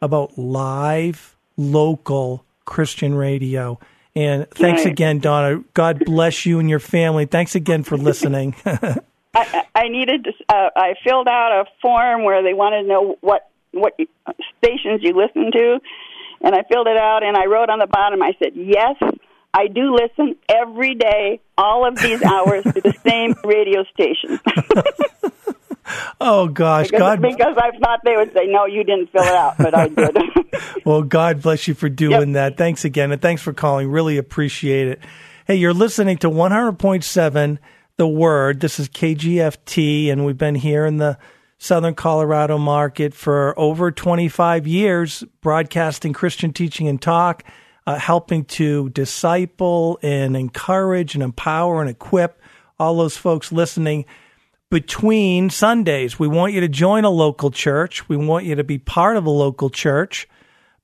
about 0.02 0.37
live, 0.38 1.37
local 1.56 2.44
Christian 2.64 3.14
radio. 3.14 3.78
And 4.14 4.49
thanks 4.50 4.85
Right. 4.85 4.92
again, 4.92 5.18
Donna. 5.20 5.62
God 5.75 6.02
bless 6.04 6.44
you 6.44 6.59
and 6.59 6.68
your 6.68 6.80
family. 6.80 7.26
Thanks 7.26 7.54
again 7.54 7.82
for 7.85 7.97
listening. 7.97 8.54
I, 9.35 9.64
I 9.75 9.88
needed 9.88 10.25
to. 10.25 10.32
Uh, 10.49 10.70
I 10.75 10.94
filled 11.04 11.28
out 11.28 11.52
a 11.52 11.64
form 11.80 12.25
where 12.25 12.42
they 12.42 12.52
wanted 12.54 12.82
to 12.82 12.88
know 12.88 13.16
what 13.20 13.49
what 13.73 13.94
stations 14.59 15.00
you 15.02 15.12
listen 15.14 15.52
to, 15.52 15.78
and 16.40 16.54
I 16.56 16.64
filled 16.64 16.88
it 16.88 16.97
out 16.97 17.23
and 17.23 17.37
I 17.37 17.47
wrote 17.47 17.70
on 17.70 17.78
the 17.78 17.87
bottom. 17.87 18.20
I 18.23 18.32
said, 18.42 18.52
"Yes, 18.56 18.97
I 19.52 19.66
do 19.66 19.95
listen 19.95 20.37
every 20.49 20.95
day, 20.95 21.40
all 21.59 21.87
of 21.87 21.97
these 21.97 22.23
hours 22.23 22.64
to 22.64 22.80
the 22.80 22.95
same 23.04 23.35
radio 23.45 23.85
station." 23.92 24.40
oh 26.21 26.49
gosh, 26.49 26.87
because, 26.87 27.19
God. 27.19 27.23
because 27.23 27.57
I 27.57 27.76
thought 27.78 28.00
they 28.04 28.16
would 28.16 28.33
say, 28.33 28.47
"No, 28.47 28.66
you 28.66 28.85
didn't 28.85 29.11
fill 29.11 29.23
it 29.23 29.35
out," 29.35 29.59
but 29.59 29.76
I 29.76 29.88
did. 29.88 30.16
Well, 30.85 31.02
God 31.02 31.42
bless 31.42 31.66
you 31.69 31.75
for 31.75 31.88
doing 31.88 32.33
that. 32.33 32.57
Thanks 32.57 32.85
again, 32.85 33.12
and 33.12 33.21
thanks 33.21 33.42
for 33.42 33.52
calling. 33.52 33.90
Really 33.90 34.19
appreciate 34.19 34.88
it. 34.88 35.00
Hey, 35.47 35.57
you're 35.57 35.75
listening 35.75 36.19
to 36.19 36.30
100.7 36.30 37.59
The 37.97 38.07
Word. 38.07 38.61
This 38.61 38.78
is 38.78 38.88
KGFT, 38.88 40.12
and 40.12 40.25
we've 40.25 40.38
been 40.38 40.54
here 40.54 40.87
in 40.87 40.99
the 40.99 41.19
Southern 41.59 41.95
Colorado 41.95 42.57
market 42.57 43.12
for 43.12 43.59
over 43.59 43.90
25 43.90 44.66
years, 44.66 45.25
broadcasting 45.42 46.12
Christian 46.12 46.52
teaching 46.52 46.88
and 46.88 47.02
talk, 47.02 47.45
uh, 47.90 47.99
helping 47.99 48.44
to 48.44 48.88
disciple 48.90 49.99
and 50.00 50.37
encourage 50.37 51.14
and 51.14 51.25
empower 51.25 51.80
and 51.80 51.90
equip 51.90 52.40
all 52.78 52.97
those 52.97 53.16
folks 53.16 53.50
listening 53.50 54.04
between 54.70 55.50
Sundays. 55.50 56.16
We 56.16 56.28
want 56.28 56.52
you 56.52 56.61
to 56.61 56.68
join 56.68 57.04
a 57.04 57.11
local 57.11 57.50
church. 57.50 58.09
We 58.09 58.16
want 58.16 58.44
you 58.44 58.54
to 58.54 58.62
be 58.62 58.78
part 58.78 59.16
of 59.16 59.26
a 59.26 59.30
local 59.30 59.70
church. 59.70 60.28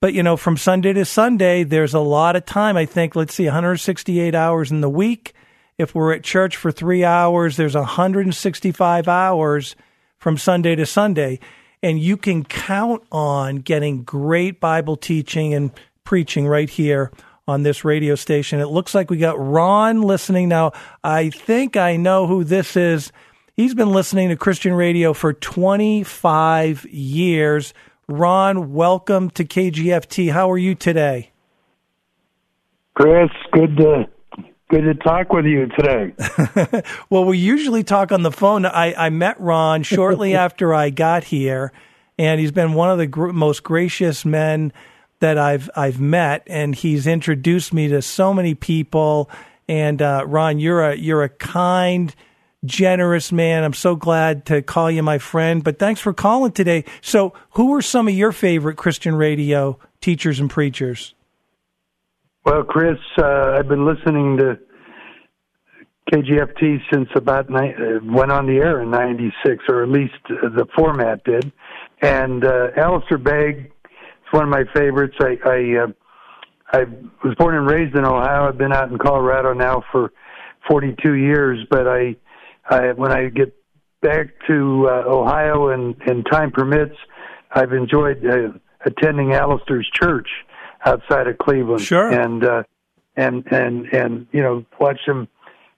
But, 0.01 0.15
you 0.15 0.23
know, 0.25 0.37
from 0.37 0.57
Sunday 0.57 0.95
to 0.95 1.05
Sunday, 1.05 1.63
there's 1.63 1.95
a 1.95 2.01
lot 2.01 2.35
of 2.35 2.45
time. 2.45 2.77
I 2.77 2.87
think, 2.87 3.15
let's 3.15 3.35
see, 3.35 3.45
168 3.45 4.35
hours 4.35 4.73
in 4.73 4.81
the 4.81 4.91
week. 4.91 5.33
If 5.79 5.95
we're 5.95 6.13
at 6.13 6.25
church 6.25 6.57
for 6.57 6.73
three 6.73 7.05
hours, 7.05 7.57
there's 7.57 7.77
165 7.77 9.07
hours 9.07 9.77
from 10.19 10.37
Sunday 10.39 10.75
to 10.75 10.87
Sunday. 10.87 11.39
And 11.85 12.01
you 12.01 12.17
can 12.17 12.45
count 12.45 13.05
on 13.13 13.59
getting 13.59 14.03
great 14.03 14.59
Bible 14.59 14.97
teaching 14.97 15.55
and 15.55 15.71
preaching 16.07 16.47
right 16.47 16.71
here 16.71 17.11
on 17.47 17.63
this 17.63 17.85
radio 17.85 18.15
station. 18.15 18.61
It 18.61 18.69
looks 18.69 18.95
like 18.95 19.11
we 19.11 19.19
got 19.19 19.39
Ron 19.39 20.01
listening 20.01 20.49
now. 20.49 20.73
I 21.05 21.29
think 21.29 21.77
I 21.77 21.97
know 21.97 22.27
who 22.27 22.45
this 22.45 22.77
is. 22.77 23.13
He's 23.55 23.75
been 23.75 23.93
listening 23.93 24.31
to 24.31 24.37
Christian 24.37 24.73
radio 24.73 25.13
for 25.13 25.35
25 25.35 26.87
years. 26.87 27.75
Ron, 28.09 28.73
welcome 28.73 29.31
to 29.31 29.45
KGFT. 29.45 30.33
How 30.33 30.51
are 30.51 30.59
you 30.59 30.75
today? 30.75 31.33
Chris, 32.95 33.31
good 33.53 33.77
to 33.77 34.07
good 34.69 34.83
to 34.83 34.95
talk 34.95 35.33
with 35.33 35.45
you 35.45 35.67
today. 35.69 36.15
well, 37.11 37.25
we 37.25 37.39
usually 37.39 37.85
talk 37.85 38.11
on 38.11 38.23
the 38.23 38.33
phone. 38.33 38.65
I, 38.65 39.07
I 39.07 39.11
met 39.11 39.41
Ron 39.41 39.83
shortly 39.83 40.35
after 40.37 40.75
I 40.75 40.91
got 40.91 41.25
here, 41.25 41.73
and 42.19 42.41
he's 42.41 42.53
been 42.53 42.75
one 42.75 42.91
of 42.91 42.99
the 42.99 43.07
gr- 43.07 43.33
most 43.33 43.63
gracious 43.63 44.25
men 44.25 44.73
that 45.21 45.39
I've 45.39 45.71
I've 45.75 46.01
met, 46.01 46.43
and 46.47 46.75
he's 46.75 47.07
introduced 47.07 47.73
me 47.73 47.89
to 47.89 48.03
so 48.03 48.35
many 48.35 48.55
people. 48.55 49.31
And 49.69 50.01
uh, 50.01 50.25
Ron, 50.27 50.59
you're 50.59 50.91
a 50.91 50.97
you're 50.97 51.23
a 51.23 51.29
kind, 51.29 52.15
generous 52.65 53.33
man. 53.33 53.65
I'm 53.65 53.73
so 53.73 53.97
glad 53.97 54.47
to 54.47 54.63
call 54.63 54.91
you 54.91 55.03
my 55.03 55.19
friend. 55.19 55.65
But 55.65 55.79
thanks 55.79 56.01
for 56.01 56.13
calling 56.13 56.53
today. 56.53 56.85
So, 57.01 57.33
who 57.51 57.75
are 57.75 57.83
some 57.83 58.09
of 58.09 58.15
your 58.15 58.33
favorite 58.33 58.77
Christian 58.77 59.15
radio 59.15 59.79
teachers 60.01 60.39
and 60.41 60.51
preachers? 60.51 61.15
Well, 62.45 62.63
Chris, 62.63 62.99
uh, 63.19 63.57
I've 63.59 63.69
been 63.69 63.85
listening 63.85 64.37
to 64.37 64.59
KGFT 66.13 66.81
since 66.93 67.09
about 67.17 67.51
ni- 67.51 67.75
uh, 67.75 67.99
went 68.05 68.31
on 68.31 68.47
the 68.47 68.59
air 68.59 68.81
in 68.83 68.91
'96, 68.91 69.65
or 69.69 69.83
at 69.83 69.89
least 69.89 70.15
uh, 70.31 70.49
the 70.51 70.67
format 70.77 71.25
did. 71.25 71.51
And 72.03 72.45
uh, 72.45 72.69
Alistair 72.77 73.19
Begg 73.19 73.73
is 74.27 74.33
one 74.33 74.45
of 74.45 74.51
my 74.51 74.65
favorites. 74.75 75.15
I 75.21 75.37
I, 75.45 75.85
uh, 75.85 75.87
I 76.73 76.85
was 77.25 77.35
born 77.39 77.57
and 77.57 77.71
raised 77.71 77.97
in 77.97 78.05
Ohio. 78.05 78.49
I've 78.49 78.59
been 78.59 78.73
out 78.73 78.91
in 78.91 78.99
Colorado 78.99 79.53
now 79.53 79.83
for 79.93 80.13
42 80.69 81.15
years. 81.15 81.65
But 81.71 81.87
I, 81.87 82.17
I 82.69 82.93
when 82.93 83.13
I 83.13 83.29
get 83.29 83.55
back 84.03 84.29
to 84.49 84.89
uh, 84.89 85.09
Ohio 85.09 85.69
and, 85.69 85.95
and 86.07 86.27
time 86.31 86.51
permits, 86.51 86.97
I've 87.53 87.73
enjoyed 87.73 88.25
uh, 88.27 88.59
attending 88.85 89.33
Alistair's 89.33 89.89
church 89.95 90.29
outside 90.85 91.27
of 91.27 91.39
Cleveland. 91.39 91.83
Sure. 91.83 92.11
And 92.11 92.45
uh, 92.45 92.63
and 93.17 93.47
and 93.51 93.87
and 93.93 94.27
you 94.33 94.43
know 94.43 94.65
watch 94.81 95.01
him 95.07 95.29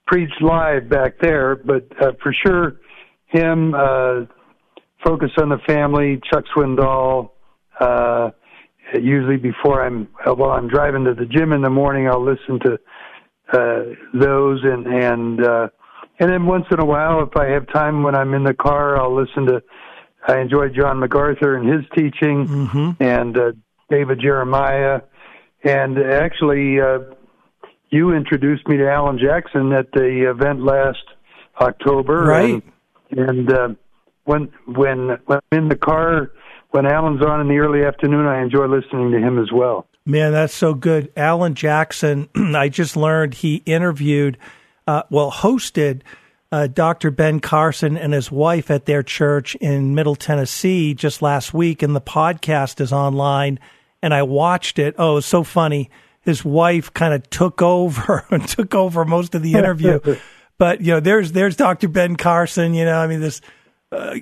preach 0.06 0.32
live 0.40 0.88
back 0.88 1.18
there. 1.20 1.56
But 1.56 1.86
uh, 2.00 2.12
for 2.22 2.34
sure, 2.46 2.76
him 3.26 3.74
uh, 3.74 4.24
focus 5.04 5.30
on 5.38 5.50
the 5.50 5.58
family. 5.66 6.20
Chuck 6.30 6.44
Swindoll. 6.56 7.30
Uh, 7.80 8.30
usually 9.00 9.36
before 9.36 9.84
I'm 9.84 10.08
while 10.24 10.50
I'm 10.50 10.68
driving 10.68 11.04
to 11.04 11.14
the 11.14 11.26
gym 11.26 11.52
in 11.52 11.62
the 11.62 11.70
morning, 11.70 12.08
I'll 12.08 12.24
listen 12.24 12.58
to 12.60 12.78
uh, 13.52 13.94
those 14.14 14.60
and 14.64 14.86
and 14.86 15.44
uh, 15.44 15.68
and 16.18 16.30
then 16.30 16.46
once 16.46 16.66
in 16.70 16.80
a 16.80 16.84
while, 16.84 17.22
if 17.22 17.36
I 17.36 17.46
have 17.50 17.66
time 17.72 18.02
when 18.02 18.14
I'm 18.14 18.34
in 18.34 18.44
the 18.44 18.54
car, 18.54 18.96
I'll 19.00 19.14
listen 19.14 19.46
to. 19.46 19.62
I 20.26 20.40
enjoy 20.40 20.68
John 20.70 20.98
MacArthur 20.98 21.56
and 21.56 21.68
his 21.68 21.84
teaching, 21.94 22.46
Mm-hmm. 22.46 23.02
and 23.02 23.38
uh, 23.38 23.52
David 23.88 24.20
Jeremiah, 24.20 25.00
and 25.64 25.96
actually, 25.98 26.80
uh, 26.80 26.98
you 27.90 28.12
introduced 28.12 28.66
me 28.68 28.76
to 28.78 28.90
Allen 28.90 29.18
Jackson 29.18 29.72
at 29.72 29.90
the 29.92 30.28
event 30.30 30.62
last 30.62 30.98
October, 31.60 32.24
Right. 32.24 32.62
And, 33.10 33.30
and 33.30 33.52
uh, 33.52 33.68
when 34.24 34.52
when 34.66 35.18
when 35.24 35.38
I'm 35.52 35.58
in 35.58 35.68
the 35.68 35.76
car, 35.76 36.30
when 36.70 36.86
Allen's 36.86 37.22
on 37.22 37.40
in 37.40 37.48
the 37.48 37.58
early 37.58 37.84
afternoon, 37.84 38.26
I 38.26 38.42
enjoy 38.42 38.66
listening 38.66 39.10
to 39.12 39.18
him 39.18 39.38
as 39.38 39.50
well. 39.52 39.86
Man, 40.04 40.32
that's 40.32 40.54
so 40.54 40.74
good. 40.74 41.12
Allen 41.16 41.54
Jackson, 41.54 42.28
I 42.34 42.68
just 42.68 42.96
learned 42.96 43.34
he 43.34 43.56
interviewed, 43.66 44.38
uh, 44.86 45.02
well, 45.10 45.30
hosted 45.30 46.02
uh, 46.50 46.66
Dr. 46.66 47.10
Ben 47.10 47.40
Carson 47.40 47.96
and 47.96 48.12
his 48.12 48.30
wife 48.30 48.70
at 48.70 48.86
their 48.86 49.02
church 49.02 49.54
in 49.56 49.94
Middle 49.94 50.16
Tennessee 50.16 50.94
just 50.94 51.20
last 51.20 51.52
week, 51.52 51.82
and 51.82 51.94
the 51.94 52.00
podcast 52.00 52.80
is 52.80 52.92
online. 52.92 53.58
And 54.00 54.14
I 54.14 54.22
watched 54.22 54.78
it. 54.78 54.94
Oh, 54.96 55.12
it 55.12 55.14
was 55.16 55.26
so 55.26 55.42
funny. 55.42 55.90
His 56.20 56.44
wife 56.44 56.92
kind 56.94 57.12
of 57.12 57.28
took 57.30 57.60
over 57.60 58.24
and 58.30 58.46
took 58.48 58.74
over 58.74 59.04
most 59.04 59.34
of 59.34 59.42
the 59.42 59.54
interview. 59.54 60.00
but 60.58 60.80
you 60.80 60.92
know, 60.92 61.00
there's 61.00 61.32
there's 61.32 61.56
Dr. 61.56 61.88
Ben 61.88 62.16
Carson. 62.16 62.74
You 62.74 62.84
know, 62.84 62.98
I 62.98 63.06
mean, 63.06 63.20
this 63.20 63.40
uh, 63.90 64.16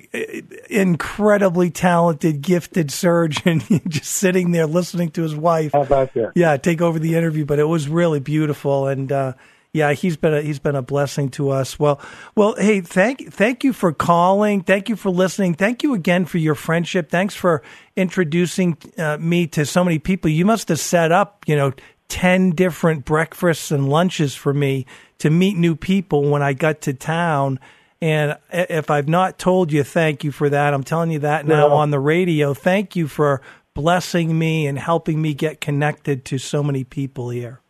incredibly 0.69 1.69
talented, 1.69 2.41
gifted 2.41 2.91
surgeon, 2.91 3.59
just 3.87 4.11
sitting 4.11 4.51
there 4.51 4.65
listening 4.65 5.09
to 5.11 5.23
his 5.23 5.35
wife. 5.35 5.73
How 5.73 5.81
about 5.81 6.13
that? 6.13 6.31
Yeah, 6.35 6.55
take 6.57 6.81
over 6.81 6.99
the 6.99 7.15
interview, 7.15 7.45
but 7.45 7.59
it 7.59 7.65
was 7.65 7.89
really 7.89 8.19
beautiful, 8.21 8.87
and 8.87 9.11
uh, 9.11 9.33
yeah, 9.73 9.91
he's 9.93 10.15
been 10.15 10.33
a, 10.33 10.41
he's 10.41 10.59
been 10.59 10.75
a 10.75 10.81
blessing 10.81 11.29
to 11.31 11.49
us. 11.49 11.77
Well, 11.77 11.99
well, 12.35 12.55
hey, 12.55 12.81
thank 12.81 13.31
thank 13.33 13.63
you 13.63 13.73
for 13.73 13.91
calling, 13.91 14.61
thank 14.61 14.87
you 14.87 14.95
for 14.95 15.09
listening, 15.09 15.53
thank 15.53 15.83
you 15.83 15.93
again 15.93 16.25
for 16.25 16.37
your 16.37 16.55
friendship. 16.55 17.09
Thanks 17.09 17.35
for 17.35 17.61
introducing 17.95 18.77
uh, 18.97 19.17
me 19.19 19.47
to 19.47 19.65
so 19.65 19.83
many 19.83 19.99
people. 19.99 20.31
You 20.31 20.45
must 20.45 20.69
have 20.69 20.79
set 20.79 21.11
up, 21.11 21.43
you 21.45 21.57
know, 21.57 21.73
ten 22.07 22.51
different 22.51 23.03
breakfasts 23.03 23.69
and 23.69 23.89
lunches 23.89 24.33
for 24.33 24.53
me 24.53 24.85
to 25.19 25.29
meet 25.29 25.57
new 25.57 25.75
people 25.75 26.29
when 26.29 26.41
I 26.41 26.53
got 26.53 26.81
to 26.81 26.93
town. 26.93 27.59
And 28.01 28.37
if 28.51 28.91
I've 28.91 29.07
not 29.09 29.39
told 29.39 29.71
you, 29.71 29.83
thank 29.83 30.23
you 30.23 30.31
for 30.31 30.49
that. 30.49 30.73
I'm 30.73 30.83
telling 30.83 31.11
you 31.11 31.19
that 31.19 31.47
now 31.47 31.69
on 31.73 31.89
the 31.91 31.99
radio. 31.99 32.53
Thank 32.53 32.95
you 32.95 33.07
for 33.07 33.41
blessing 33.73 34.37
me 34.37 34.67
and 34.67 34.77
helping 34.77 35.21
me 35.21 35.33
get 35.33 35.61
connected 35.61 36.25
to 36.25 36.37
so 36.37 36.63
many 36.63 36.83
people 36.83 37.29
here. 37.29 37.61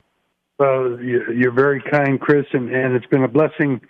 Well, 0.60 1.00
you- 1.02 1.32
you're 1.34 1.52
very 1.52 1.82
kind, 1.82 2.20
Chris, 2.20 2.46
and, 2.52 2.70
and 2.74 2.96
it's 2.96 3.06
been 3.06 3.24
a 3.24 3.28
blessing 3.28 3.82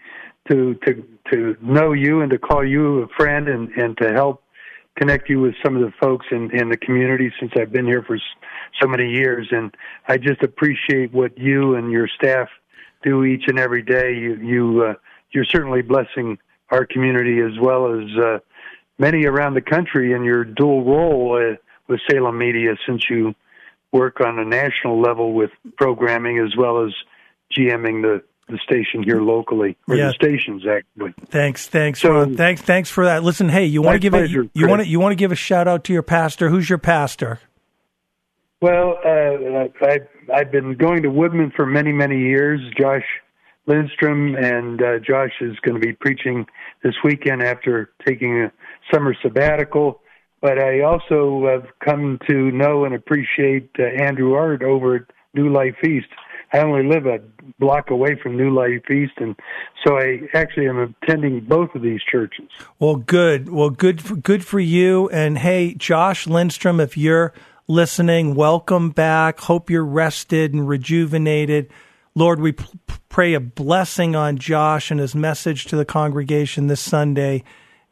to 0.50 0.76
to 0.86 1.04
to 1.34 1.58
know 1.62 1.92
you 1.94 2.22
and 2.22 2.32
to 2.32 2.38
call 2.38 2.64
you 2.66 3.00
a 3.04 3.08
friend 3.18 3.48
and 3.50 3.70
and 3.72 3.98
to 3.98 4.14
help 4.14 4.44
connect 4.98 5.30
you 5.30 5.40
with 5.42 5.54
some 5.64 5.76
of 5.76 5.82
the 5.82 5.92
folks 6.00 6.26
in 6.32 6.50
in 6.52 6.70
the 6.70 6.78
community 6.78 7.32
since 7.40 7.52
I've 7.60 7.72
been 7.72 7.86
here 7.86 8.04
for 8.04 8.18
so 8.82 8.88
many 8.88 9.10
years. 9.12 9.48
And 9.52 9.76
I 10.08 10.18
just 10.18 10.42
appreciate 10.44 11.14
what 11.14 11.38
you 11.38 11.76
and 11.76 11.92
your 11.92 12.08
staff 12.08 12.48
do 13.04 13.24
each 13.24 13.44
and 13.48 13.60
every 13.60 13.82
day. 13.82 14.14
You 14.14 14.36
you 14.36 14.84
uh, 14.90 14.94
you're 15.32 15.46
certainly 15.46 15.82
blessing 15.82 16.38
our 16.70 16.86
community 16.86 17.40
as 17.40 17.58
well 17.60 17.94
as 18.00 18.08
uh, 18.18 18.40
many 18.98 19.26
around 19.26 19.54
the 19.54 19.62
country 19.62 20.14
in 20.14 20.24
your 20.24 20.44
dual 20.44 20.84
role 20.84 21.38
uh, 21.38 21.56
with 21.88 22.00
Salem 22.10 22.38
Media 22.38 22.76
since 22.86 23.10
you 23.10 23.34
work 23.92 24.20
on 24.20 24.38
a 24.40 24.46
national 24.46 25.00
level 25.02 25.34
with 25.34 25.52
programming 25.78 26.40
as 26.40 26.56
well 26.58 26.86
as 26.86 26.94
GMing 27.58 28.02
the, 28.02 28.22
the 28.50 28.58
station 28.64 29.02
here 29.04 29.22
locally, 29.22 29.78
or 29.88 29.96
Yeah. 29.96 30.08
the 30.08 30.14
stations 30.14 30.64
actually. 30.68 31.14
Thanks, 31.28 31.68
thanks, 31.68 32.02
So- 32.02 32.12
Ron. 32.12 32.36
Thanks, 32.36 32.62
thanks 32.62 32.90
for 32.90 33.06
that. 33.06 33.24
Listen, 33.24 33.48
hey, 33.50 33.66
you 33.66 33.82
want 33.82 33.96
to 33.96 34.00
give 34.00 34.12
pleasure, 34.12 34.44
it? 34.44 34.50
You 34.54 34.68
want 34.68 34.82
to 34.82 34.88
you 34.88 35.00
want 35.00 35.12
to 35.14 35.16
give 35.16 35.32
a 35.32 35.36
shout 35.36 35.68
out 35.68 35.84
to 35.86 35.94
your 35.94 36.04
pastor? 36.04 36.50
Who's 36.50 36.70
your 36.70 36.80
pastor? 36.80 37.40
Well, 38.62 38.98
uh, 39.06 39.86
I, 39.86 40.00
I've 40.34 40.52
been 40.52 40.74
going 40.76 41.04
to 41.04 41.10
Woodmen 41.10 41.52
for 41.56 41.66
many, 41.66 41.92
many 41.92 42.20
years. 42.20 42.60
Josh 42.78 43.04
Lindstrom, 43.68 44.36
and 44.36 44.82
uh, 44.82 45.00
Josh 45.00 45.34
is 45.42 45.56
going 45.62 45.80
to 45.80 45.86
be 45.86 45.94
preaching 45.94 46.46
this 46.84 46.96
weekend 47.04 47.44
after 47.44 47.92
taking 48.06 48.42
a 48.42 48.52
summer 48.94 49.16
sabbatical. 49.22 50.02
But 50.42 50.60
I 50.60 50.82
also 50.82 51.46
have 51.48 51.68
come 51.84 52.20
to 52.30 52.52
know 52.52 52.86
and 52.86 52.96
appreciate 52.96 53.70
uh, 53.78 53.84
Andrew 53.84 54.34
Arndt 54.34 54.64
over 54.64 54.96
at 54.96 55.02
New 55.34 55.52
Life 55.52 55.84
East. 55.84 56.08
I 56.54 56.60
only 56.60 56.88
live 56.88 57.06
a 57.06 57.20
block 57.60 57.90
away 57.90 58.18
from 58.22 58.38
New 58.38 58.54
Life 58.54 58.90
East, 58.90 59.14
and 59.18 59.36
so 59.86 59.98
I 59.98 60.22
actually 60.34 60.68
am 60.70 60.96
attending 61.04 61.42
both 61.42 61.76
of 61.76 61.82
these 61.82 62.00
churches. 62.10 62.48
Well, 62.80 62.96
good. 62.96 63.50
Well, 63.50 63.70
good. 63.70 64.02
For, 64.02 64.16
good 64.16 64.46
for 64.46 64.60
you. 64.60 65.10
And 65.10 65.40
hey, 65.40 65.74
Josh 65.74 66.26
Lindstrom, 66.26 66.80
if 66.80 66.96
you're 66.96 67.34
listening, 67.68 68.34
welcome 68.34 68.92
back. 68.92 69.42
Hope 69.42 69.70
you're 69.70 69.84
rested 69.84 70.54
and 70.54 70.70
rejuvenated. 70.70 71.70
Lord, 72.18 72.40
we 72.40 72.56
pray 73.10 73.36
a 73.36 73.40
blessing 73.40 74.16
on 74.16 74.40
Josh 74.40 74.90
and 74.90 75.00
his 75.00 75.14
message 75.14 75.66
to 75.66 75.76
the 75.76 75.86
congregation 75.86 76.66
this 76.66 76.82
Sunday, 76.82 77.44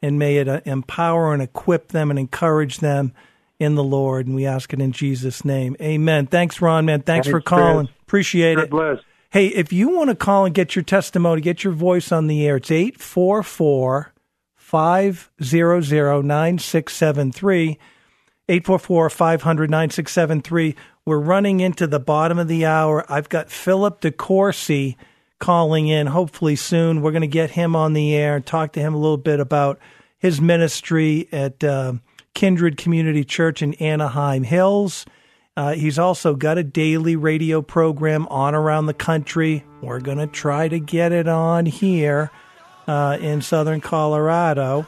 and 0.02 0.18
may 0.18 0.38
it 0.38 0.48
uh, 0.48 0.62
empower 0.66 1.32
and 1.32 1.44
equip 1.44 1.90
them 1.90 2.10
and 2.10 2.18
encourage 2.18 2.80
them 2.80 3.14
in 3.60 3.76
the 3.76 3.84
Lord. 3.84 4.26
And 4.26 4.36
we 4.36 4.48
ask 4.48 4.74
it 4.74 4.82
in 4.82 4.94
Jesus' 4.94 5.46
name. 5.46 5.76
Amen. 5.80 6.26
Thanks, 6.26 6.60
Ron, 6.60 6.86
man. 6.86 7.04
Thanks, 7.04 7.28
for 7.28 7.34
Thanks, 7.34 7.50
Chris. 7.50 7.60
calling. 7.60 7.90
Appreciate 8.02 8.56
God 8.56 8.64
it. 8.64 8.70
bless. 8.72 8.98
Hey, 9.30 9.46
if 9.50 9.72
you 9.72 9.90
want 9.90 10.10
to 10.10 10.16
call 10.16 10.46
and 10.46 10.56
get 10.56 10.76
your 10.76 10.82
testimony, 10.82 11.40
get 11.40 11.64
your 11.64 11.74
voice 11.74 12.12
on 12.12 12.26
the 12.26 12.48
air, 12.48 12.56
it's 12.56 12.72
844 12.72 14.12
500 14.56 16.24
9673. 16.26 17.78
844 18.48 19.10
500 19.10 19.70
9673. 19.70 20.76
We're 21.06 21.20
running 21.20 21.60
into 21.60 21.88
the 21.88 22.00
bottom 22.00 22.40
of 22.40 22.48
the 22.48 22.66
hour. 22.66 23.06
I've 23.10 23.30
got 23.30 23.50
Philip 23.50 24.02
DeCourcy 24.02 24.96
calling 25.40 25.88
in, 25.88 26.08
hopefully 26.08 26.56
soon. 26.56 27.02
We're 27.02 27.12
going 27.12 27.22
to 27.22 27.28
get 27.28 27.52
him 27.52 27.76
on 27.76 27.94
the 27.94 28.16
air 28.16 28.36
and 28.36 28.46
talk 28.46 28.74
to 28.74 28.80
him 28.80 28.94
a 28.94 28.98
little 28.98 29.18
bit 29.18 29.40
about 29.40 29.80
his 30.18 30.42
ministry 30.42 31.28
at 31.32 31.64
uh, 31.64 31.94
Kindred 32.34 32.78
Community 32.78 33.24
Church 33.24 33.62
in 33.62 33.74
Anaheim 33.76 34.44
Hills. 34.44 35.06
Uh, 35.58 35.74
he's 35.74 35.98
also 35.98 36.36
got 36.36 36.58
a 36.58 36.64
daily 36.64 37.16
radio 37.16 37.62
program 37.62 38.28
on 38.28 38.54
around 38.54 38.88
the 38.88 38.94
country. 38.94 39.64
We're 39.82 40.02
going 40.02 40.18
to 40.18 40.28
try 40.28 40.68
to 40.68 40.80
get 40.80 41.12
it 41.12 41.28
on 41.28 41.66
here 41.66 42.30
uh, 42.88 43.18
in 43.22 43.42
southern 43.42 43.82
Colorado. 43.82 44.86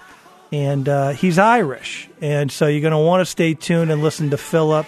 And 0.51 0.87
uh, 0.87 1.09
he's 1.09 1.37
Irish. 1.37 2.09
And 2.21 2.51
so 2.51 2.67
you're 2.67 2.81
going 2.81 2.91
to 2.91 2.97
want 2.97 3.21
to 3.21 3.25
stay 3.25 3.53
tuned 3.53 3.91
and 3.91 4.01
listen 4.01 4.29
to 4.29 4.37
Philip, 4.37 4.85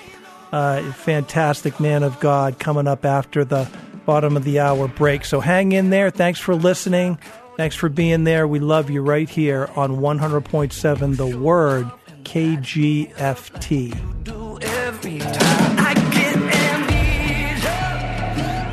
uh, 0.52 0.92
fantastic 0.94 1.80
man 1.80 2.04
of 2.04 2.20
God, 2.20 2.60
coming 2.60 2.88
up 2.88 3.06
after 3.06 3.44
the 3.44 3.70
bottom 4.06 4.38
of 4.38 4.44
the 4.44 4.60
hour 4.60 4.88
break. 4.88 5.26
So 5.26 5.40
hang 5.40 5.72
in 5.72 5.90
there. 5.90 6.10
Thanks 6.10 6.40
for 6.40 6.56
listening. 6.56 7.20
Thanks 7.58 7.76
for 7.76 7.90
being 7.90 8.24
there. 8.24 8.48
We 8.48 8.60
love 8.60 8.90
you 8.90 9.02
right 9.02 9.30
here 9.30 9.70
on 9.76 9.98
100.7 9.98 11.18
The 11.18 11.38
Word, 11.38 11.92
KGFT. 12.24 13.94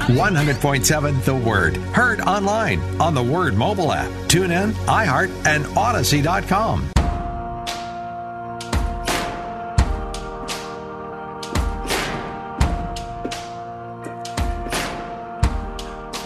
100.7 0.07 1.25
The 1.25 1.35
Word. 1.35 1.77
Heard 1.77 2.21
online 2.21 2.81
on 3.01 3.15
the 3.15 3.23
Word 3.23 3.55
mobile 3.55 3.93
app. 3.93 4.11
Tune 4.29 4.53
in, 4.53 4.73
iHeart, 4.87 5.31
and 5.47 5.65
Audacy.com. 5.67 6.91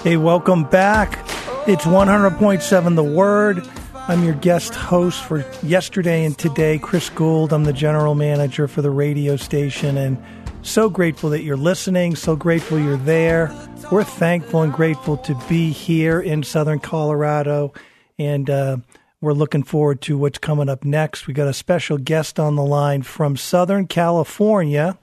Hey, 0.03 0.17
welcome 0.17 0.65
back. 0.65 1.19
It's 1.67 1.85
100.7 1.85 2.97
The 2.97 3.05
Word. 3.05 3.69
I'm 3.95 4.25
your 4.25 4.35
guest 4.35 4.75
host 4.75 5.23
for 5.23 5.45
yesterday 5.63 6.25
and 6.25 6.37
today, 6.37 6.79
Chris 6.79 7.09
Gould. 7.11 7.53
I'm 7.53 7.65
the 7.65 7.73
general 7.73 8.15
manager 8.15 8.67
for 8.67 8.83
the 8.83 8.91
radio 8.91 9.37
station 9.37 9.97
and 9.97 10.23
so 10.63 10.91
grateful 10.91 11.31
that 11.31 11.43
you're 11.43 11.57
listening. 11.57 12.17
So 12.17 12.37
grateful 12.37 12.79
you're 12.79 12.97
there. 12.97 13.55
We're 13.91 14.05
thankful 14.05 14.63
and 14.63 14.73
grateful 14.73 15.17
to 15.19 15.35
be 15.49 15.71
here 15.71 16.21
in 16.21 16.43
Southern 16.43 16.81
Colorado. 16.81 17.73
And 18.19 18.49
uh, 18.49 18.77
we're 19.21 19.33
looking 19.33 19.63
forward 19.63 20.01
to 20.03 20.17
what's 20.17 20.39
coming 20.39 20.69
up 20.69 20.85
next. 20.85 21.27
We 21.27 21.35
got 21.35 21.49
a 21.49 21.53
special 21.53 21.99
guest 21.99 22.39
on 22.39 22.57
the 22.57 22.65
line 22.65 23.03
from 23.03 23.37
Southern 23.37 23.87
California, 23.87 24.99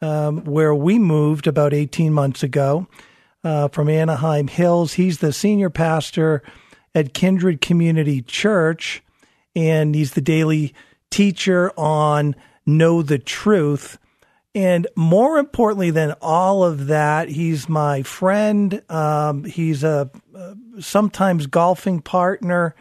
um, 0.00 0.44
where 0.44 0.74
we 0.74 0.98
moved 0.98 1.46
about 1.46 1.74
18 1.74 2.12
months 2.12 2.42
ago 2.42 2.86
uh, 3.44 3.68
from 3.68 3.88
Anaheim 3.88 4.48
Hills. 4.48 4.94
He's 4.94 5.18
the 5.18 5.32
senior 5.32 5.70
pastor 5.70 6.42
at 6.94 7.14
Kindred 7.14 7.60
Community 7.60 8.22
Church, 8.22 9.02
and 9.54 9.94
he's 9.94 10.12
the 10.12 10.20
daily 10.20 10.74
teacher 11.10 11.72
on 11.76 12.34
Know 12.66 13.02
the 13.02 13.18
Truth. 13.18 13.98
And 14.54 14.88
more 14.96 15.38
importantly 15.38 15.90
than 15.90 16.14
all 16.20 16.64
of 16.64 16.88
that, 16.88 17.28
he's 17.28 17.68
my 17.68 18.02
friend. 18.02 18.82
Um, 18.90 19.44
he's 19.44 19.84
a, 19.84 20.10
a 20.34 20.82
sometimes 20.82 21.46
golfing 21.46 22.00
partner, 22.00 22.74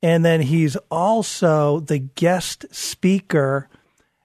and 0.00 0.24
then 0.24 0.40
he's 0.42 0.76
also 0.90 1.80
the 1.80 1.98
guest 1.98 2.66
speaker 2.70 3.68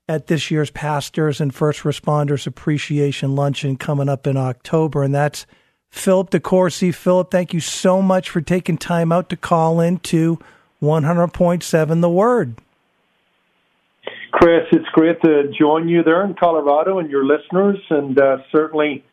at 0.08 0.28
this 0.28 0.52
year's 0.52 0.70
Pastors 0.70 1.42
and 1.42 1.54
First 1.54 1.82
Responders 1.82 2.46
Appreciation 2.46 3.36
Luncheon 3.36 3.78
coming 3.78 4.10
up 4.10 4.28
in 4.28 4.38
October, 4.38 5.02
and 5.02 5.16
that's 5.16 5.48
Philip 5.90 6.30
DeCourcy. 6.30 6.94
Philip, 6.94 7.32
thank 7.32 7.54
you 7.54 7.60
so 7.60 8.02
much 8.02 8.30
for 8.30 8.42
taking 8.42 8.78
time 8.78 9.12
out 9.12 9.30
to 9.30 9.38
call 9.38 9.80
in 9.80 9.98
to 10.00 10.38
100.7 10.82 12.02
The 12.02 12.10
Word. 12.10 12.56
Chris, 14.34 14.66
it's 14.72 14.90
great 14.94 15.22
to 15.22 15.52
join 15.58 15.88
you 15.88 16.02
there 16.02 16.26
in 16.26 16.34
Colorado 16.34 16.98
and 16.98 17.08
your 17.10 17.24
listeners, 17.24 17.78
and 17.92 18.20
uh, 18.20 18.38
certainly 18.52 19.06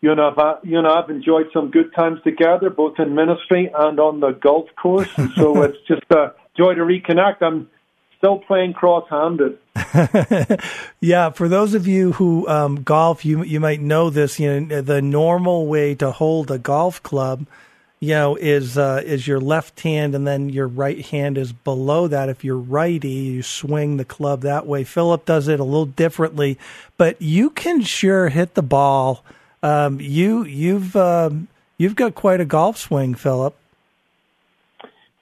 you 0.00 0.10
and, 0.10 0.20
I've, 0.20 0.36
you 0.64 0.76
and 0.76 0.88
I've 0.88 1.08
enjoyed 1.08 1.46
some 1.52 1.70
good 1.70 1.94
times 1.94 2.18
together, 2.24 2.68
both 2.68 2.98
in 2.98 3.14
ministry 3.14 3.70
and 3.72 4.00
on 4.00 4.18
the 4.18 4.32
golf 4.32 4.68
course, 4.74 5.08
so 5.36 5.62
it's 5.62 5.78
just 5.86 6.02
a 6.10 6.34
joy 6.56 6.74
to 6.74 6.80
reconnect. 6.80 7.42
I'm 7.42 7.70
still 8.18 8.40
playing 8.40 8.72
cross-handed. 8.72 9.56
yeah, 11.00 11.30
for 11.30 11.48
those 11.48 11.74
of 11.74 11.86
you 11.86 12.12
who 12.12 12.48
um, 12.48 12.82
golf, 12.82 13.24
you 13.24 13.44
you 13.44 13.60
might 13.60 13.80
know 13.80 14.10
this. 14.10 14.40
You 14.40 14.62
know, 14.62 14.80
the 14.80 15.00
normal 15.00 15.68
way 15.68 15.94
to 15.94 16.10
hold 16.10 16.50
a 16.50 16.58
golf 16.58 17.00
club, 17.04 17.46
you 18.00 18.10
know, 18.10 18.36
is 18.36 18.76
uh, 18.76 19.02
is 19.04 19.26
your 19.26 19.40
left 19.40 19.80
hand, 19.80 20.14
and 20.14 20.26
then 20.26 20.48
your 20.48 20.68
right 20.68 21.04
hand 21.06 21.38
is 21.38 21.52
below 21.52 22.08
that. 22.08 22.28
If 22.28 22.44
you're 22.44 22.56
righty, 22.56 23.08
you 23.08 23.42
swing 23.42 23.96
the 23.96 24.04
club 24.04 24.42
that 24.42 24.66
way. 24.66 24.84
Philip 24.84 25.24
does 25.24 25.48
it 25.48 25.60
a 25.60 25.64
little 25.64 25.86
differently, 25.86 26.58
but 26.98 27.20
you 27.20 27.50
can 27.50 27.82
sure 27.82 28.28
hit 28.28 28.54
the 28.54 28.62
ball. 28.62 29.24
Um, 29.62 29.98
you 30.00 30.44
you've 30.44 30.94
um, 30.94 31.48
you've 31.78 31.96
got 31.96 32.14
quite 32.14 32.40
a 32.40 32.44
golf 32.44 32.76
swing, 32.76 33.14
Philip. 33.14 33.54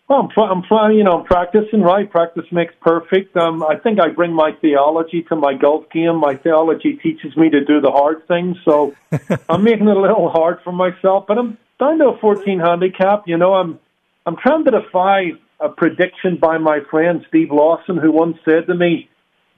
Well, 0.09 0.31
I'm, 0.37 0.63
I'm 0.71 0.93
you 0.93 1.03
know, 1.03 1.21
I'm 1.21 1.25
practicing, 1.25 1.81
right? 1.81 2.11
Practice 2.11 2.45
makes 2.53 2.75
perfect. 2.83 3.35
Um, 3.37 3.63
I 3.63 3.77
think 3.77 3.99
I 4.01 4.09
bring 4.09 4.35
my 4.35 4.53
theology 4.61 5.23
to 5.31 5.37
my 5.37 5.55
golf 5.55 5.89
game. 5.91 6.17
My 6.17 6.37
theology 6.37 6.99
teaches 7.03 7.35
me 7.39 7.49
to 7.49 7.65
do 7.65 7.81
the 7.81 7.91
hard 7.91 8.29
things, 8.29 8.59
so 8.67 8.95
I'm 9.49 9.65
making 9.65 9.89
it 9.89 9.97
a 9.97 10.01
little 10.01 10.29
hard 10.29 10.61
for 10.63 10.73
myself. 10.73 11.27
But 11.27 11.39
I'm 11.39 11.57
down 11.79 11.99
to 11.99 12.07
a 12.07 12.19
14 12.19 12.61
handicap. 12.61 13.25
You 13.27 13.37
know, 13.37 13.55
I'm 13.55 13.79
I'm 14.27 14.37
trying 14.37 14.65
to 14.65 14.71
defy 14.71 15.33
a 15.61 15.69
prediction 15.69 16.37
by 16.41 16.59
my 16.59 16.81
friend 16.91 17.25
Steve 17.29 17.51
Lawson, 17.51 17.97
who 17.97 18.13
once 18.13 18.37
said 18.45 18.67
to 18.67 18.75
me, 18.75 19.09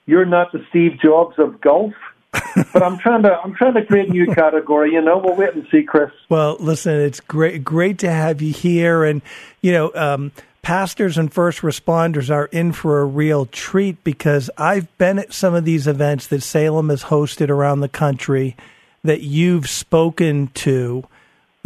"You're 0.06 0.26
not 0.26 0.52
the 0.52 0.64
Steve 0.70 0.98
Jobs 1.02 1.38
of 1.38 1.60
golf." 1.60 1.94
but 2.72 2.82
I'm 2.82 2.98
trying 2.98 3.22
to 3.22 3.32
I'm 3.32 3.54
trying 3.54 3.74
to 3.74 3.84
create 3.84 4.08
a 4.08 4.12
new 4.12 4.26
category. 4.34 4.92
You 4.92 5.00
know, 5.00 5.18
we'll 5.18 5.36
wait 5.36 5.54
and 5.54 5.66
see, 5.70 5.82
Chris. 5.82 6.10
Well, 6.28 6.56
listen, 6.60 6.94
it's 6.94 7.20
great 7.20 7.64
great 7.64 7.98
to 8.00 8.10
have 8.10 8.42
you 8.42 8.52
here, 8.52 9.04
and 9.04 9.22
you 9.60 9.72
know. 9.72 9.92
Um, 9.94 10.32
pastors 10.62 11.16
and 11.16 11.32
first 11.32 11.60
responders 11.60 12.28
are 12.28 12.46
in 12.46 12.72
for 12.72 13.00
a 13.00 13.04
real 13.04 13.46
treat 13.46 14.02
because 14.02 14.50
I've 14.58 14.98
been 14.98 15.20
at 15.20 15.32
some 15.32 15.54
of 15.54 15.64
these 15.64 15.86
events 15.86 16.26
that 16.26 16.42
Salem 16.42 16.88
has 16.88 17.04
hosted 17.04 17.50
around 17.50 17.82
the 17.82 17.88
country 17.88 18.56
that 19.04 19.20
you've 19.20 19.68
spoken 19.68 20.48
to. 20.54 21.04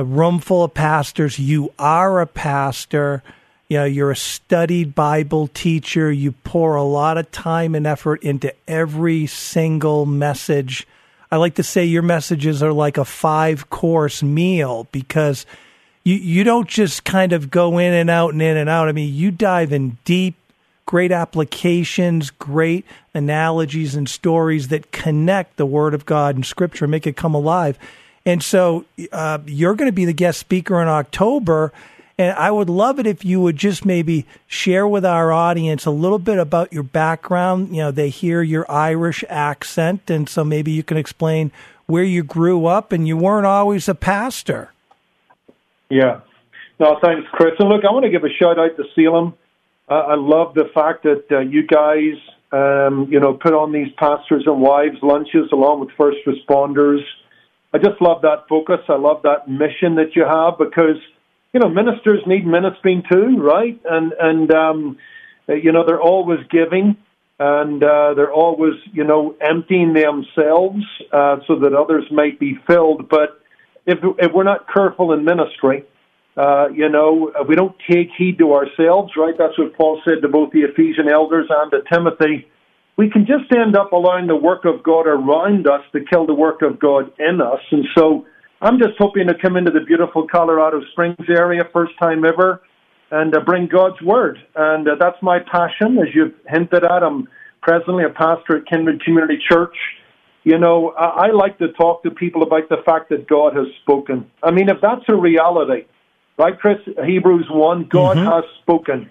A 0.01 0.05
room 0.05 0.39
full 0.39 0.65
of 0.65 0.73
pastors. 0.73 1.39
You 1.39 1.75
are 1.79 2.23
a 2.23 2.27
pastor. 2.27 3.23
You 3.69 3.81
know, 3.81 3.85
you're 3.85 4.11
a 4.11 4.17
studied 4.17 4.95
Bible 4.95 5.49
teacher. 5.49 6.11
You 6.11 6.33
pour 6.33 6.75
a 6.75 6.83
lot 6.83 7.19
of 7.19 7.31
time 7.33 7.75
and 7.75 7.87
effort 7.87 8.23
into 8.23 8.55
every 8.67 9.27
single 9.27 10.07
message. 10.07 10.89
I 11.31 11.37
like 11.37 11.57
to 11.57 11.63
say 11.63 11.85
your 11.85 12.01
messages 12.01 12.63
are 12.63 12.73
like 12.73 12.97
a 12.97 13.05
five 13.05 13.69
course 13.69 14.23
meal 14.23 14.89
because 14.91 15.45
you, 16.03 16.15
you 16.15 16.45
don't 16.45 16.67
just 16.67 17.05
kind 17.05 17.35
of 17.35 17.51
go 17.51 17.77
in 17.77 17.93
and 17.93 18.09
out 18.09 18.33
and 18.33 18.41
in 18.41 18.57
and 18.57 18.71
out. 18.71 18.89
I 18.89 18.93
mean, 18.93 19.15
you 19.15 19.31
dive 19.31 19.71
in 19.71 19.99
deep, 20.07 20.35
great 20.87 21.13
applications, 21.13 22.31
great 22.31 22.87
analogies 23.13 23.95
and 23.95 24.09
stories 24.09 24.69
that 24.69 24.93
connect 24.93 25.59
the 25.59 25.67
Word 25.67 25.93
of 25.93 26.07
God 26.07 26.37
and 26.37 26.47
Scripture, 26.47 26.89
make 26.89 27.07
it 27.07 27.19
come 27.19 27.35
alive. 27.35 27.79
And 28.26 28.42
so 28.42 28.85
uh, 29.12 29.38
you're 29.46 29.74
going 29.74 29.88
to 29.88 29.94
be 29.94 30.04
the 30.04 30.12
guest 30.12 30.38
speaker 30.38 30.80
in 30.80 30.88
October. 30.88 31.72
And 32.18 32.37
I 32.37 32.50
would 32.50 32.68
love 32.68 32.98
it 32.98 33.06
if 33.06 33.24
you 33.24 33.40
would 33.40 33.56
just 33.56 33.87
maybe 33.87 34.26
share 34.46 34.87
with 34.87 35.06
our 35.06 35.33
audience 35.33 35.87
a 35.87 35.90
little 35.90 36.18
bit 36.18 36.38
about 36.38 36.72
your 36.72 36.83
background. 36.83 37.74
You 37.74 37.85
know, 37.85 37.90
they 37.90 38.11
hear 38.11 38.42
your 38.42 38.70
Irish 38.70 39.24
accent, 39.28 40.11
and 40.11 40.28
so 40.28 40.44
maybe 40.44 40.70
you 40.70 40.83
can 40.83 40.98
explain 40.98 41.50
where 41.87 42.04
you 42.04 42.22
grew 42.22 42.66
up 42.66 42.92
and 42.92 43.09
you 43.09 43.16
weren't 43.16 43.46
always 43.46 43.88
a 43.88 43.94
pastor. 43.94 44.70
Yeah. 45.88 46.20
No, 46.78 46.98
thanks, 47.02 47.26
Chris. 47.33 47.52
And 47.59 47.68
look, 47.68 47.85
I 47.85 47.92
want 47.92 48.04
to 48.04 48.11
give 48.11 48.24
a 48.24 48.33
shout 48.38 48.59
out 48.59 48.76
to 48.76 48.85
Salem. 48.94 49.35
Uh, 49.88 49.94
I 49.94 50.14
love 50.14 50.54
the 50.54 50.70
fact 50.72 51.02
that 51.02 51.24
uh, 51.30 51.40
you 51.40 51.66
guys, 51.66 52.14
um, 52.52 53.09
you 53.11 53.18
know, 53.18 53.35
put 53.35 53.52
on 53.54 53.72
these 53.72 53.92
pastors 53.98 54.44
and 54.46 54.61
wives 54.61 54.96
lunches 55.02 55.50
along 55.52 55.80
with 55.80 55.90
first 55.98 56.18
responders. 56.26 57.00
I 57.72 57.78
just 57.78 58.00
love 58.00 58.22
that 58.22 58.48
focus. 58.48 58.80
I 58.88 58.96
love 58.96 59.22
that 59.22 59.48
mission 59.48 59.94
that 59.96 60.16
you 60.16 60.24
have 60.24 60.59
because 60.59 60.96
you 61.52 61.61
know, 61.61 61.68
ministers 61.68 62.20
need 62.26 62.46
ministering 62.46 63.02
too, 63.11 63.38
right? 63.38 63.80
And 63.85 64.12
and 64.18 64.52
um, 64.52 64.98
you 65.48 65.72
know, 65.72 65.85
they're 65.85 66.00
always 66.00 66.40
giving, 66.50 66.96
and 67.38 67.83
uh, 67.83 68.14
they're 68.14 68.33
always 68.33 68.74
you 68.92 69.04
know 69.04 69.35
emptying 69.40 69.92
themselves 69.92 70.85
uh, 71.12 71.37
so 71.46 71.59
that 71.61 71.74
others 71.74 72.04
might 72.11 72.38
be 72.38 72.59
filled. 72.66 73.09
But 73.09 73.40
if 73.87 73.98
if 74.18 74.33
we're 74.33 74.44
not 74.44 74.72
careful 74.72 75.12
in 75.12 75.24
ministry, 75.24 75.85
uh, 76.37 76.68
you 76.72 76.88
know, 76.88 77.33
we 77.48 77.56
don't 77.56 77.74
take 77.90 78.11
heed 78.16 78.38
to 78.38 78.52
ourselves, 78.52 79.12
right? 79.16 79.35
That's 79.37 79.59
what 79.59 79.74
Paul 79.76 80.00
said 80.04 80.22
to 80.22 80.28
both 80.28 80.52
the 80.52 80.61
Ephesian 80.61 81.09
elders 81.09 81.48
and 81.50 81.70
to 81.72 81.80
Timothy. 81.92 82.46
We 83.01 83.09
can 83.09 83.25
just 83.25 83.51
end 83.57 83.77
up 83.79 83.93
allowing 83.93 84.27
the 84.27 84.37
work 84.37 84.67
of 84.67 84.83
God 84.83 85.07
around 85.07 85.67
us 85.67 85.81
to 85.93 86.01
kill 86.13 86.27
the 86.27 86.35
work 86.35 86.61
of 86.61 86.79
God 86.79 87.11
in 87.19 87.41
us, 87.41 87.61
and 87.71 87.87
so 87.97 88.27
I'm 88.61 88.77
just 88.79 88.93
hoping 88.99 89.27
to 89.29 89.35
come 89.41 89.57
into 89.57 89.71
the 89.71 89.81
beautiful 89.81 90.27
Colorado 90.31 90.83
Springs 90.93 91.17
area, 91.31 91.63
first 91.73 91.93
time 91.99 92.27
ever, 92.27 92.61
and 93.11 93.35
uh, 93.35 93.41
bring 93.41 93.69
God's 93.69 94.03
word. 94.03 94.37
And 94.55 94.87
uh, 94.87 94.97
that's 95.01 95.17
my 95.23 95.39
passion, 95.51 95.97
as 95.97 96.15
you've 96.15 96.35
hinted 96.47 96.85
at. 96.85 97.03
I'm 97.03 97.27
presently 97.63 98.05
a 98.05 98.11
pastor 98.11 98.59
at 98.59 98.67
Kindred 98.67 99.03
Community 99.03 99.39
Church. 99.51 99.75
you 100.45 100.59
know, 100.59 100.91
I, 100.91 101.29
I 101.29 101.31
like 101.31 101.57
to 101.61 101.73
talk 101.73 102.03
to 102.03 102.11
people 102.11 102.43
about 102.43 102.69
the 102.69 102.83
fact 102.85 103.09
that 103.09 103.27
God 103.27 103.57
has 103.57 103.67
spoken. 103.81 104.31
I 104.43 104.51
mean, 104.51 104.69
if 104.69 104.77
that's 104.83 105.09
a 105.09 105.17
reality, 105.17 105.87
right, 106.37 106.59
Chris? 106.61 106.77
Hebrews 107.03 107.47
1, 107.49 107.89
God 107.91 108.19
Mhm. 108.19 108.31
has 108.31 108.45
spoken. 108.61 109.11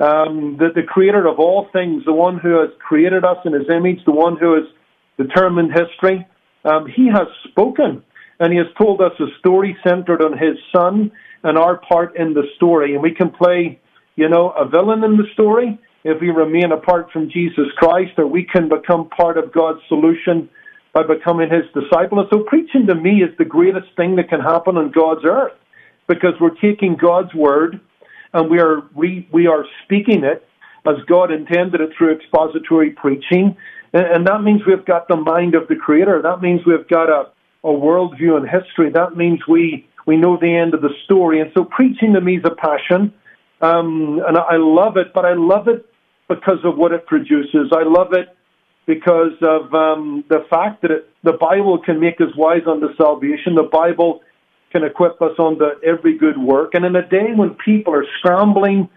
Um, 0.00 0.56
the, 0.58 0.68
the 0.74 0.82
creator 0.82 1.26
of 1.26 1.38
all 1.38 1.68
things, 1.72 2.04
the 2.04 2.12
one 2.12 2.38
who 2.38 2.60
has 2.60 2.70
created 2.80 3.24
us 3.24 3.38
in 3.44 3.52
his 3.52 3.68
image, 3.70 4.00
the 4.04 4.12
one 4.12 4.36
who 4.36 4.54
has 4.54 4.64
determined 5.16 5.70
history, 5.72 6.26
um, 6.64 6.86
he 6.86 7.06
has 7.08 7.28
spoken. 7.48 8.02
And 8.40 8.52
he 8.52 8.58
has 8.58 8.66
told 8.76 9.00
us 9.00 9.12
a 9.20 9.26
story 9.38 9.76
centered 9.86 10.20
on 10.20 10.32
his 10.32 10.56
son 10.74 11.12
and 11.44 11.56
our 11.56 11.76
part 11.76 12.16
in 12.16 12.34
the 12.34 12.42
story. 12.56 12.94
And 12.94 13.02
we 13.02 13.14
can 13.14 13.30
play, 13.30 13.78
you 14.16 14.28
know, 14.28 14.50
a 14.50 14.68
villain 14.68 15.04
in 15.04 15.16
the 15.16 15.26
story 15.34 15.78
if 16.02 16.20
we 16.20 16.30
remain 16.30 16.72
apart 16.72 17.10
from 17.12 17.30
Jesus 17.30 17.66
Christ, 17.76 18.12
or 18.18 18.26
we 18.26 18.44
can 18.44 18.68
become 18.68 19.08
part 19.08 19.38
of 19.38 19.52
God's 19.52 19.80
solution 19.88 20.50
by 20.92 21.02
becoming 21.02 21.48
his 21.50 21.64
disciple. 21.72 22.20
And 22.20 22.28
so 22.32 22.44
preaching 22.46 22.86
to 22.88 22.94
me 22.94 23.22
is 23.22 23.30
the 23.38 23.44
greatest 23.44 23.88
thing 23.96 24.16
that 24.16 24.28
can 24.28 24.40
happen 24.40 24.76
on 24.76 24.90
God's 24.90 25.24
earth 25.24 25.52
because 26.08 26.34
we're 26.40 26.56
taking 26.60 26.96
God's 26.96 27.32
word 27.34 27.80
and 28.34 28.50
we 28.50 28.60
are 28.60 28.82
we, 28.94 29.26
we 29.32 29.46
are 29.46 29.64
speaking 29.84 30.24
it 30.24 30.46
as 30.86 30.96
God 31.06 31.30
intended 31.32 31.80
it 31.80 31.90
through 31.96 32.14
expository 32.14 32.90
preaching. 32.90 33.56
And, 33.94 34.06
and 34.06 34.26
that 34.26 34.42
means 34.42 34.62
we've 34.66 34.84
got 34.84 35.08
the 35.08 35.16
mind 35.16 35.54
of 35.54 35.68
the 35.68 35.76
Creator. 35.76 36.20
That 36.22 36.42
means 36.42 36.60
we've 36.66 36.86
got 36.88 37.08
a, 37.08 37.30
a 37.62 37.72
worldview 37.72 38.36
in 38.36 38.46
history. 38.46 38.90
That 38.90 39.16
means 39.16 39.40
we, 39.48 39.88
we 40.06 40.16
know 40.16 40.36
the 40.36 40.54
end 40.54 40.74
of 40.74 40.82
the 40.82 40.90
story. 41.04 41.40
And 41.40 41.50
so 41.54 41.64
preaching 41.64 42.12
to 42.12 42.20
me 42.20 42.36
is 42.36 42.44
a 42.44 42.54
passion. 42.54 43.14
Um, 43.62 44.20
and 44.26 44.36
I 44.36 44.56
love 44.56 44.98
it, 44.98 45.14
but 45.14 45.24
I 45.24 45.32
love 45.34 45.68
it 45.68 45.86
because 46.28 46.58
of 46.64 46.76
what 46.76 46.92
it 46.92 47.06
produces. 47.06 47.72
I 47.72 47.84
love 47.84 48.12
it 48.12 48.36
because 48.86 49.32
of 49.40 49.72
um, 49.72 50.24
the 50.28 50.44
fact 50.50 50.82
that 50.82 50.90
it, 50.90 51.08
the 51.22 51.32
Bible 51.32 51.78
can 51.78 51.98
make 52.00 52.20
us 52.20 52.28
wise 52.36 52.62
unto 52.66 52.94
salvation. 52.96 53.54
The 53.54 53.68
Bible 53.72 54.20
can 54.74 54.84
equip 54.84 55.22
us 55.22 55.38
on 55.38 55.54
unto 55.54 55.66
every 55.86 56.18
good 56.18 56.36
work. 56.36 56.74
And 56.74 56.84
in 56.84 56.96
a 56.96 57.08
day 57.08 57.28
when 57.34 57.56
people 57.64 57.94
are 57.94 58.04
scrambling 58.18 58.88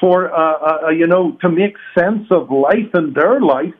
for, 0.00 0.32
uh, 0.32 0.86
uh, 0.86 0.88
you 0.90 1.06
know, 1.06 1.36
to 1.42 1.48
make 1.50 1.76
sense 1.96 2.26
of 2.30 2.50
life 2.50 2.90
in 2.94 3.12
their 3.12 3.40
life, 3.40 3.74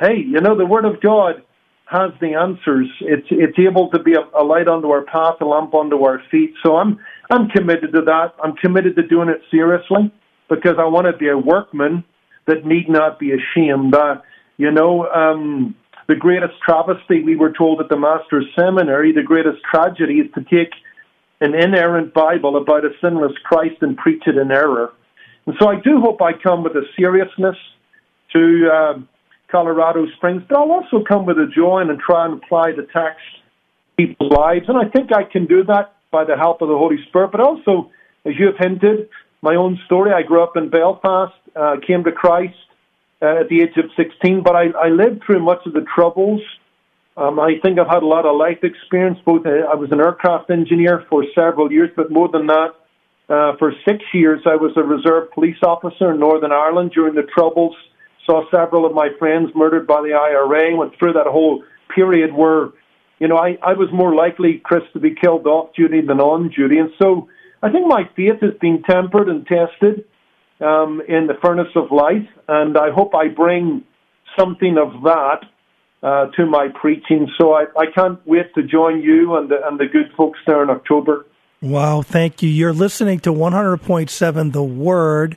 hey, 0.00 0.16
you 0.16 0.40
know, 0.40 0.56
the 0.56 0.66
Word 0.66 0.84
of 0.84 1.00
God 1.00 1.42
has 1.86 2.10
the 2.20 2.34
answers. 2.34 2.88
It's 3.00 3.26
it's 3.30 3.58
able 3.58 3.88
to 3.90 4.02
be 4.02 4.14
a, 4.14 4.38
a 4.38 4.42
light 4.42 4.68
unto 4.68 4.88
our 4.90 5.04
path, 5.04 5.36
a 5.40 5.44
lamp 5.44 5.74
unto 5.74 6.02
our 6.04 6.20
feet. 6.30 6.54
So 6.64 6.76
I'm 6.76 6.98
I'm 7.30 7.48
committed 7.48 7.92
to 7.94 8.02
that. 8.02 8.34
I'm 8.42 8.54
committed 8.56 8.96
to 8.96 9.06
doing 9.06 9.28
it 9.28 9.40
seriously 9.50 10.12
because 10.50 10.74
I 10.78 10.84
want 10.84 11.06
to 11.06 11.16
be 11.16 11.28
a 11.28 11.38
workman 11.38 12.04
that 12.46 12.66
need 12.66 12.88
not 12.88 13.18
be 13.18 13.32
ashamed. 13.32 13.94
Uh, 13.94 14.16
you 14.56 14.70
know, 14.72 15.06
um, 15.06 15.76
the 16.08 16.16
greatest 16.16 16.54
travesty 16.64 17.22
we 17.22 17.36
were 17.36 17.52
told 17.52 17.80
at 17.80 17.90
the 17.90 17.96
Master's 17.96 18.46
Seminary, 18.58 19.12
the 19.12 19.22
greatest 19.22 19.58
tragedy 19.70 20.14
is 20.14 20.32
to 20.34 20.42
take 20.42 20.72
an 21.40 21.54
inerrant 21.54 22.14
Bible 22.14 22.56
about 22.56 22.84
a 22.84 22.90
sinless 23.00 23.32
Christ 23.44 23.76
and 23.82 23.96
preach 23.96 24.22
it 24.26 24.36
in 24.36 24.50
error. 24.50 24.92
And 25.46 25.54
so 25.60 25.68
I 25.68 25.76
do 25.80 26.00
hope 26.00 26.20
I 26.22 26.32
come 26.32 26.64
with 26.64 26.72
a 26.72 26.82
seriousness 26.96 27.56
to 28.32 28.68
uh, 28.72 28.94
Colorado 29.50 30.06
Springs, 30.16 30.42
but 30.48 30.58
I'll 30.58 30.72
also 30.72 31.04
come 31.06 31.26
with 31.26 31.36
a 31.36 31.46
joy 31.54 31.80
and 31.80 32.00
try 32.00 32.24
and 32.24 32.42
apply 32.42 32.72
the 32.72 32.86
text 32.92 33.24
to 33.36 34.06
people's 34.06 34.32
lives. 34.32 34.64
And 34.68 34.78
I 34.78 34.88
think 34.88 35.12
I 35.12 35.24
can 35.24 35.46
do 35.46 35.62
that 35.64 35.94
by 36.10 36.24
the 36.24 36.36
help 36.36 36.62
of 36.62 36.68
the 36.68 36.76
Holy 36.76 36.96
Spirit. 37.08 37.32
But 37.32 37.40
also, 37.40 37.90
as 38.24 38.32
you 38.38 38.46
have 38.46 38.56
hinted, 38.58 39.10
my 39.42 39.54
own 39.54 39.78
story. 39.84 40.10
I 40.12 40.22
grew 40.22 40.42
up 40.42 40.56
in 40.56 40.70
Belfast, 40.70 41.34
uh, 41.54 41.76
came 41.86 42.02
to 42.04 42.12
Christ 42.12 42.56
uh, 43.20 43.40
at 43.40 43.48
the 43.48 43.62
age 43.62 43.76
of 43.76 43.90
16, 43.96 44.42
but 44.42 44.54
I, 44.54 44.66
I 44.78 44.88
lived 44.88 45.22
through 45.26 45.44
much 45.44 45.66
of 45.66 45.72
the 45.72 45.84
troubles. 45.94 46.40
Um, 47.16 47.40
I 47.40 47.54
think 47.62 47.78
I've 47.78 47.88
had 47.88 48.02
a 48.02 48.06
lot 48.06 48.26
of 48.26 48.36
life 48.36 48.62
experience. 48.62 49.18
Both 49.24 49.44
uh, 49.44 49.66
I 49.70 49.74
was 49.74 49.90
an 49.90 50.00
aircraft 50.00 50.50
engineer 50.50 51.04
for 51.10 51.24
several 51.34 51.72
years, 51.72 51.90
but 51.96 52.12
more 52.12 52.28
than 52.28 52.46
that, 52.46 52.74
uh, 53.28 53.56
for 53.58 53.72
six 53.86 54.04
years 54.14 54.40
I 54.46 54.54
was 54.54 54.72
a 54.76 54.82
reserve 54.82 55.32
police 55.32 55.58
officer 55.62 56.12
in 56.12 56.20
Northern 56.20 56.52
Ireland 56.52 56.92
during 56.94 57.14
the 57.14 57.26
troubles. 57.36 57.74
Saw 58.24 58.48
several 58.50 58.86
of 58.86 58.94
my 58.94 59.08
friends 59.18 59.50
murdered 59.54 59.86
by 59.86 60.00
the 60.02 60.12
IRA. 60.12 60.76
Went 60.76 60.96
through 60.98 61.14
that 61.14 61.26
whole 61.26 61.64
period 61.92 62.32
where, 62.32 62.68
you 63.18 63.26
know, 63.26 63.36
I, 63.36 63.58
I 63.62 63.72
was 63.72 63.88
more 63.92 64.14
likely, 64.14 64.60
Chris, 64.62 64.82
to 64.92 65.00
be 65.00 65.14
killed 65.14 65.46
off 65.46 65.74
duty 65.74 66.02
than 66.02 66.20
on 66.20 66.50
duty, 66.50 66.78
and 66.78 66.90
so 67.02 67.28
I 67.62 67.72
think 67.72 67.88
my 67.88 68.08
faith 68.14 68.40
has 68.42 68.54
been 68.60 68.82
tempered 68.88 69.28
and 69.28 69.44
tested 69.44 70.04
um, 70.60 71.02
in 71.08 71.26
the 71.26 71.34
furnace 71.42 71.72
of 71.76 71.90
life, 71.90 72.28
and 72.48 72.76
I 72.76 72.90
hope 72.90 73.14
I 73.14 73.28
bring 73.28 73.84
something 74.38 74.76
of 74.78 75.02
that 75.02 75.40
uh, 76.02 76.26
to 76.36 76.46
my 76.46 76.68
preaching. 76.80 77.28
So 77.38 77.52
I, 77.54 77.64
I 77.76 77.86
can't 77.94 78.24
wait 78.26 78.54
to 78.54 78.62
join 78.62 79.02
you 79.02 79.36
and 79.36 79.50
the, 79.50 79.66
and 79.66 79.78
the 79.78 79.86
good 79.86 80.12
folks 80.16 80.38
there 80.46 80.62
in 80.62 80.70
October. 80.70 81.26
Wow, 81.60 82.02
thank 82.02 82.42
you. 82.42 82.48
You're 82.48 82.72
listening 82.72 83.18
to 83.20 83.32
100.7 83.32 84.52
The 84.52 84.62
Word. 84.62 85.36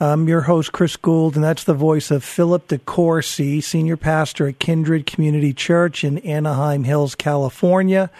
I'm 0.00 0.28
your 0.28 0.40
host, 0.42 0.72
Chris 0.72 0.96
Gould, 0.96 1.34
and 1.34 1.44
that's 1.44 1.64
the 1.64 1.74
voice 1.74 2.10
of 2.10 2.24
Philip 2.24 2.68
DeCourcy, 2.68 3.62
senior 3.62 3.96
pastor 3.98 4.48
at 4.48 4.58
Kindred 4.58 5.06
Community 5.06 5.52
Church 5.52 6.02
in 6.02 6.18
Anaheim 6.18 6.84
Hills, 6.84 7.14
California. 7.14 8.10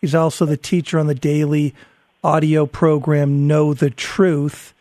He's 0.00 0.14
also 0.14 0.44
the 0.44 0.58
teacher 0.58 0.98
on 0.98 1.06
the 1.06 1.14
daily 1.14 1.74
audio 2.22 2.66
program 2.66 3.46
Know 3.46 3.74
the 3.74 3.90
Truth. 3.90 4.74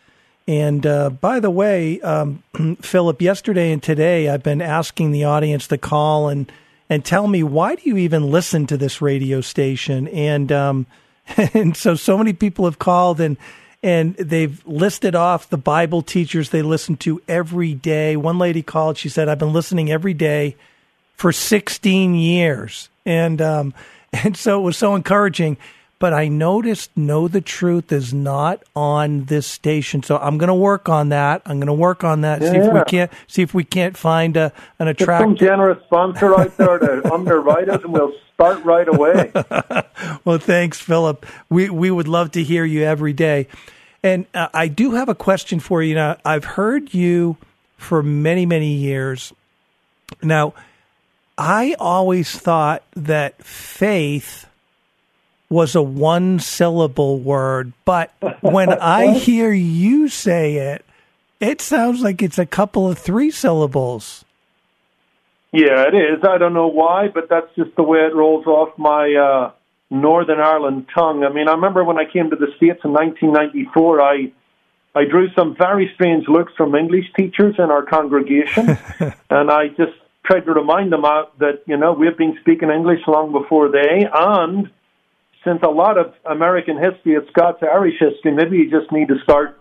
And 0.49 0.83
uh, 0.87 1.11
by 1.11 1.39
the 1.39 1.51
way, 1.51 2.01
um, 2.01 2.41
Philip, 2.81 3.21
yesterday 3.21 3.71
and 3.71 3.83
today, 3.83 4.29
I've 4.29 4.41
been 4.41 4.63
asking 4.63 5.11
the 5.11 5.25
audience 5.25 5.67
to 5.67 5.77
call 5.77 6.27
and 6.27 6.51
and 6.89 7.05
tell 7.05 7.27
me 7.27 7.43
why 7.43 7.75
do 7.75 7.83
you 7.85 7.97
even 7.97 8.31
listen 8.31 8.65
to 8.65 8.75
this 8.75 8.99
radio 8.99 9.41
station? 9.41 10.07
And 10.07 10.51
um, 10.51 10.87
and 11.53 11.77
so 11.77 11.93
so 11.93 12.17
many 12.17 12.33
people 12.33 12.65
have 12.65 12.79
called 12.79 13.21
and 13.21 13.37
and 13.83 14.15
they've 14.15 14.65
listed 14.65 15.13
off 15.13 15.51
the 15.51 15.57
Bible 15.57 16.01
teachers 16.01 16.49
they 16.49 16.63
listen 16.63 16.97
to 16.97 17.21
every 17.27 17.75
day. 17.75 18.15
One 18.15 18.39
lady 18.39 18.63
called; 18.63 18.97
she 18.97 19.07
said, 19.07 19.29
"I've 19.29 19.37
been 19.37 19.53
listening 19.53 19.91
every 19.91 20.15
day 20.15 20.55
for 21.15 21.31
16 21.31 22.15
years," 22.15 22.89
and 23.05 23.39
um, 23.39 23.75
and 24.13 24.35
so 24.35 24.59
it 24.59 24.63
was 24.63 24.77
so 24.77 24.95
encouraging 24.95 25.57
but 25.99 26.13
I 26.13 26.29
noticed 26.29 26.95
Know 26.95 27.27
the 27.27 27.41
Truth 27.41 27.91
is 27.91 28.13
not 28.13 28.63
on 28.73 29.25
this 29.25 29.45
station. 29.45 30.01
So 30.01 30.17
I'm 30.17 30.37
going 30.37 30.47
to 30.47 30.55
work 30.55 30.87
on 30.87 31.09
that. 31.09 31.41
I'm 31.45 31.57
going 31.59 31.67
to 31.67 31.73
work 31.73 32.05
on 32.05 32.21
that. 32.21 32.41
See 32.41 32.57
if 32.57 32.73
we 32.73 32.81
can't 32.85 33.11
see 33.27 33.41
if 33.41 33.53
we 33.53 33.65
can't 33.65 33.97
find 33.97 34.37
a, 34.37 34.53
an 34.79 34.87
Get 34.87 34.99
some 34.99 35.03
attractive. 35.09 35.37
generous 35.37 35.83
sponsor 35.83 36.39
out 36.39 36.55
there 36.57 36.79
to 36.79 37.13
underwrite 37.13 37.67
us, 37.67 37.83
and 37.83 37.91
we'll 37.91 38.13
start 38.33 38.63
right 38.63 38.87
away. 38.87 39.31
well, 40.25 40.37
thanks, 40.37 40.79
Philip. 40.79 41.25
We 41.49 41.69
we 41.69 41.91
would 41.91 42.07
love 42.07 42.31
to 42.31 42.43
hear 42.43 42.63
you 42.63 42.83
every 42.83 43.13
day. 43.13 43.47
And 44.01 44.25
uh, 44.33 44.47
I 44.53 44.69
do 44.69 44.91
have 44.91 45.09
a 45.09 45.15
question 45.15 45.59
for 45.59 45.83
you. 45.83 45.95
Now, 45.95 46.17
I've 46.23 46.45
heard 46.45 46.93
you 46.93 47.35
for 47.77 48.01
many 48.01 48.45
many 48.45 48.73
years. 48.73 49.33
Now, 50.23 50.53
I 51.37 51.75
always 51.77 52.31
thought 52.31 52.83
that 52.95 53.43
faith 53.43 54.45
was 55.49 55.75
a 55.75 55.81
one 55.81 56.39
syllable 56.39 57.19
word, 57.19 57.73
but 57.85 58.13
when 58.41 58.69
I 58.69 59.13
hear 59.17 59.51
you 59.51 60.07
say 60.07 60.55
it, 60.55 60.85
it 61.39 61.61
sounds 61.61 62.01
like 62.01 62.21
it's 62.21 62.37
a 62.37 62.45
couple 62.45 62.87
of 62.87 62.99
three 62.99 63.31
syllables. 63.31 64.25
Yeah, 65.51 65.87
it 65.87 65.95
is. 65.95 66.23
I 66.23 66.37
don't 66.37 66.53
know 66.53 66.67
why, 66.67 67.07
but 67.07 67.27
that's 67.29 67.47
just 67.55 67.75
the 67.75 67.83
way 67.83 67.99
it 67.99 68.13
rolls 68.13 68.45
off 68.45 68.77
my 68.77 69.13
uh, 69.15 69.51
Northern 69.89 70.39
Ireland 70.39 70.87
tongue. 70.93 71.23
I 71.23 71.29
mean, 71.29 71.47
I 71.47 71.53
remember 71.53 71.83
when 71.83 71.97
I 71.97 72.05
came 72.05 72.29
to 72.29 72.35
the 72.35 72.47
States 72.57 72.81
in 72.83 72.93
1994, 72.93 74.01
I 74.01 74.31
I 74.95 75.05
drew 75.05 75.29
some 75.33 75.55
very 75.57 75.91
strange 75.95 76.27
looks 76.27 76.53
from 76.55 76.75
English 76.75 77.05
teachers 77.17 77.55
in 77.57 77.65
our 77.65 77.83
congregation, 77.83 78.77
and 79.29 79.49
I 79.49 79.69
just 79.69 79.93
tried 80.25 80.41
to 80.41 80.53
remind 80.53 80.91
them 80.91 81.05
out 81.05 81.37
that 81.39 81.63
you 81.65 81.77
know 81.77 81.93
we've 81.93 82.17
been 82.17 82.37
speaking 82.41 82.69
English 82.69 83.01
long 83.07 83.31
before 83.31 83.71
they, 83.71 84.07
and 84.13 84.69
since 85.43 85.59
a 85.63 85.69
lot 85.69 85.97
of 85.97 86.13
American 86.29 86.77
history 86.77 87.13
it's 87.13 87.29
got 87.31 87.59
to 87.61 87.67
Irish 87.67 87.95
history, 87.99 88.31
maybe 88.33 88.57
you 88.57 88.69
just 88.69 88.91
need 88.91 89.07
to 89.07 89.19
start 89.23 89.59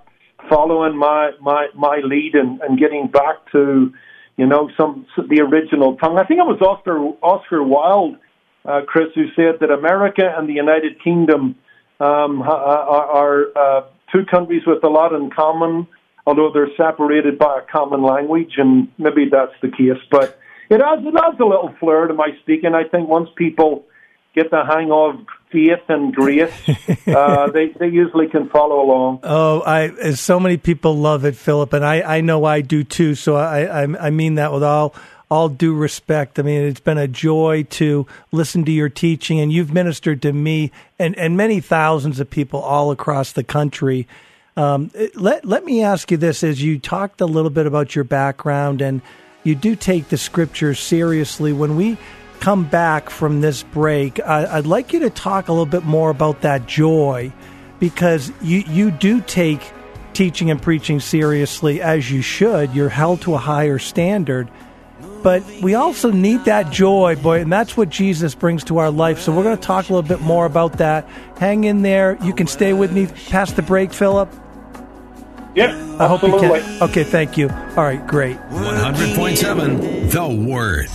following 0.48 0.96
my 0.96 1.30
my 1.40 1.68
my 1.74 2.00
lead 2.04 2.34
and, 2.34 2.60
and 2.60 2.78
getting 2.78 3.08
back 3.08 3.36
to 3.52 3.92
you 4.36 4.46
know 4.46 4.70
some 4.76 5.06
the 5.16 5.40
original 5.40 5.96
tongue. 5.96 6.18
I 6.18 6.24
think 6.24 6.40
it 6.40 6.46
was 6.46 6.60
Oscar 6.60 6.98
Oscar 7.22 7.62
Wilde, 7.62 8.16
uh, 8.64 8.80
Chris, 8.86 9.08
who 9.14 9.26
said 9.36 9.60
that 9.60 9.70
America 9.70 10.34
and 10.36 10.48
the 10.48 10.54
United 10.54 11.02
Kingdom 11.02 11.56
um, 12.00 12.42
are, 12.42 12.48
are 12.48 13.44
uh, 13.56 13.82
two 14.12 14.24
countries 14.30 14.62
with 14.66 14.82
a 14.84 14.88
lot 14.88 15.12
in 15.12 15.30
common, 15.30 15.86
although 16.26 16.50
they're 16.52 16.74
separated 16.76 17.38
by 17.38 17.60
a 17.60 17.72
common 17.72 18.02
language, 18.02 18.54
and 18.56 18.88
maybe 18.98 19.26
that's 19.30 19.54
the 19.62 19.68
case. 19.68 20.02
But 20.10 20.38
it 20.70 20.80
adds 20.80 21.02
it 21.04 21.14
adds 21.16 21.40
a 21.40 21.44
little 21.44 21.74
flair 21.80 22.06
to 22.06 22.14
my 22.14 22.28
speaking. 22.42 22.74
I 22.74 22.84
think 22.84 23.08
once 23.08 23.28
people 23.36 23.84
get 24.34 24.50
the 24.50 24.64
hang 24.64 24.92
of 24.92 25.26
faith 25.50 25.80
and 25.88 26.14
grace, 26.14 26.52
uh, 27.06 27.50
they 27.50 27.68
they 27.68 27.88
usually 27.88 28.28
can 28.28 28.48
follow 28.48 28.80
along. 28.80 29.20
Oh, 29.22 29.62
I 29.64 30.12
so 30.12 30.38
many 30.38 30.56
people 30.56 30.96
love 30.96 31.24
it, 31.24 31.36
Philip, 31.36 31.72
and 31.72 31.84
I, 31.84 32.18
I 32.18 32.20
know 32.20 32.44
I 32.44 32.60
do 32.60 32.84
too. 32.84 33.14
So 33.14 33.36
I, 33.36 33.84
I 33.84 34.06
I 34.06 34.10
mean 34.10 34.36
that 34.36 34.52
with 34.52 34.62
all 34.62 34.94
all 35.30 35.48
due 35.48 35.74
respect, 35.74 36.38
I 36.38 36.42
mean, 36.42 36.62
it's 36.62 36.80
been 36.80 36.98
a 36.98 37.08
joy 37.08 37.66
to 37.70 38.06
listen 38.32 38.64
to 38.64 38.72
your 38.72 38.88
teaching, 38.88 39.40
and 39.40 39.52
you've 39.52 39.72
ministered 39.72 40.22
to 40.22 40.32
me 40.32 40.72
and, 40.98 41.16
and 41.18 41.36
many 41.36 41.60
thousands 41.60 42.18
of 42.18 42.30
people 42.30 42.60
all 42.60 42.90
across 42.90 43.32
the 43.32 43.44
country. 43.44 44.08
Um, 44.56 44.90
let, 45.14 45.44
let 45.44 45.64
me 45.64 45.82
ask 45.82 46.10
you 46.10 46.16
this 46.16 46.42
as 46.42 46.62
you 46.62 46.78
talked 46.78 47.20
a 47.20 47.26
little 47.26 47.50
bit 47.50 47.66
about 47.66 47.94
your 47.94 48.04
background, 48.04 48.80
and 48.80 49.02
you 49.44 49.54
do 49.54 49.76
take 49.76 50.08
the 50.08 50.16
scriptures 50.16 50.80
seriously. 50.80 51.52
When 51.52 51.76
we 51.76 51.98
come 52.40 52.64
back 52.64 53.10
from 53.10 53.40
this 53.40 53.62
break, 53.62 54.20
I, 54.20 54.58
I'd 54.58 54.66
like 54.66 54.92
you 54.92 55.00
to 55.00 55.10
talk 55.10 55.48
a 55.48 55.52
little 55.52 55.66
bit 55.66 55.84
more 55.84 56.10
about 56.10 56.42
that 56.42 56.66
joy 56.66 57.32
because 57.78 58.32
you, 58.42 58.58
you 58.66 58.90
do 58.90 59.20
take 59.20 59.60
teaching 60.12 60.50
and 60.50 60.60
preaching 60.60 61.00
seriously 61.00 61.80
as 61.80 62.10
you 62.10 62.22
should. 62.22 62.74
You're 62.74 62.88
held 62.88 63.22
to 63.22 63.34
a 63.34 63.38
higher 63.38 63.78
standard. 63.78 64.50
But 65.22 65.44
we 65.62 65.74
also 65.74 66.10
need 66.10 66.44
that 66.44 66.72
joy, 66.72 67.16
boy, 67.16 67.40
and 67.40 67.52
that's 67.52 67.76
what 67.76 67.88
Jesus 67.88 68.34
brings 68.34 68.64
to 68.64 68.78
our 68.78 68.90
life. 68.90 69.20
So 69.20 69.32
we're 69.32 69.42
going 69.42 69.56
to 69.56 69.62
talk 69.62 69.88
a 69.88 69.92
little 69.92 70.08
bit 70.08 70.20
more 70.20 70.46
about 70.46 70.78
that. 70.78 71.08
Hang 71.38 71.64
in 71.64 71.82
there. 71.82 72.16
You 72.22 72.32
can 72.32 72.46
stay 72.46 72.72
with 72.72 72.92
me 72.92 73.06
past 73.28 73.56
the 73.56 73.62
break, 73.62 73.92
Philip. 73.92 74.32
Yep, 75.54 75.70
I 76.00 76.06
hope 76.06 76.22
you 76.22 76.34
absolutely. 76.34 76.60
can. 76.60 76.82
Okay, 76.82 77.04
thank 77.04 77.36
you. 77.36 77.48
All 77.48 77.84
right, 77.84 78.06
great. 78.06 78.36
100.7 78.36 80.10
The 80.10 80.48
Word. 80.48 80.88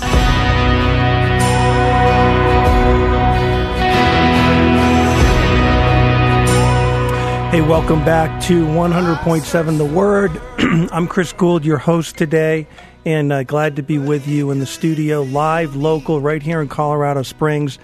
Hey, 7.53 7.61
welcome 7.61 8.03
back 8.03 8.41
to 8.45 8.65
100.7 8.65 9.77
The 9.77 9.85
Word. 9.85 10.31
I'm 10.91 11.07
Chris 11.07 11.33
Gould, 11.33 11.63
your 11.63 11.77
host 11.77 12.17
today, 12.17 12.65
and 13.05 13.31
uh, 13.31 13.43
glad 13.43 13.75
to 13.75 13.83
be 13.83 13.99
with 13.99 14.27
you 14.27 14.49
in 14.49 14.57
the 14.57 14.65
studio, 14.65 15.21
live, 15.21 15.75
local, 15.75 16.19
right 16.19 16.41
here 16.41 16.63
in 16.63 16.67
Colorado 16.67 17.21
Springs, 17.21 17.77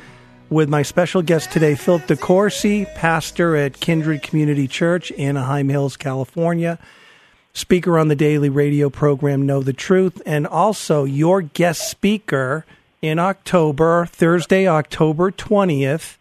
with 0.49 0.69
my 0.69 0.82
special 0.82 1.21
guest 1.21 1.51
today, 1.51 1.75
Philip 1.75 2.08
De 2.08 2.17
Courcy, 2.17 2.86
pastor 2.95 3.55
at 3.55 3.79
Kindred 3.79 4.23
Community 4.23 4.67
Church, 4.67 5.12
Anaheim 5.19 5.69
Hills, 5.69 5.97
California, 5.97 6.79
speaker 7.53 7.99
on 7.99 8.08
the 8.08 8.15
daily 8.15 8.49
radio 8.49 8.89
program 8.89 9.45
Know 9.45 9.62
the 9.62 9.71
Truth, 9.71 10.19
and 10.25 10.47
also 10.47 11.03
your 11.03 11.43
guest 11.43 11.88
speaker 11.91 12.65
in 13.03 13.19
October, 13.19 14.08
Thursday, 14.08 14.67
October 14.67 15.29
20th 15.29 16.17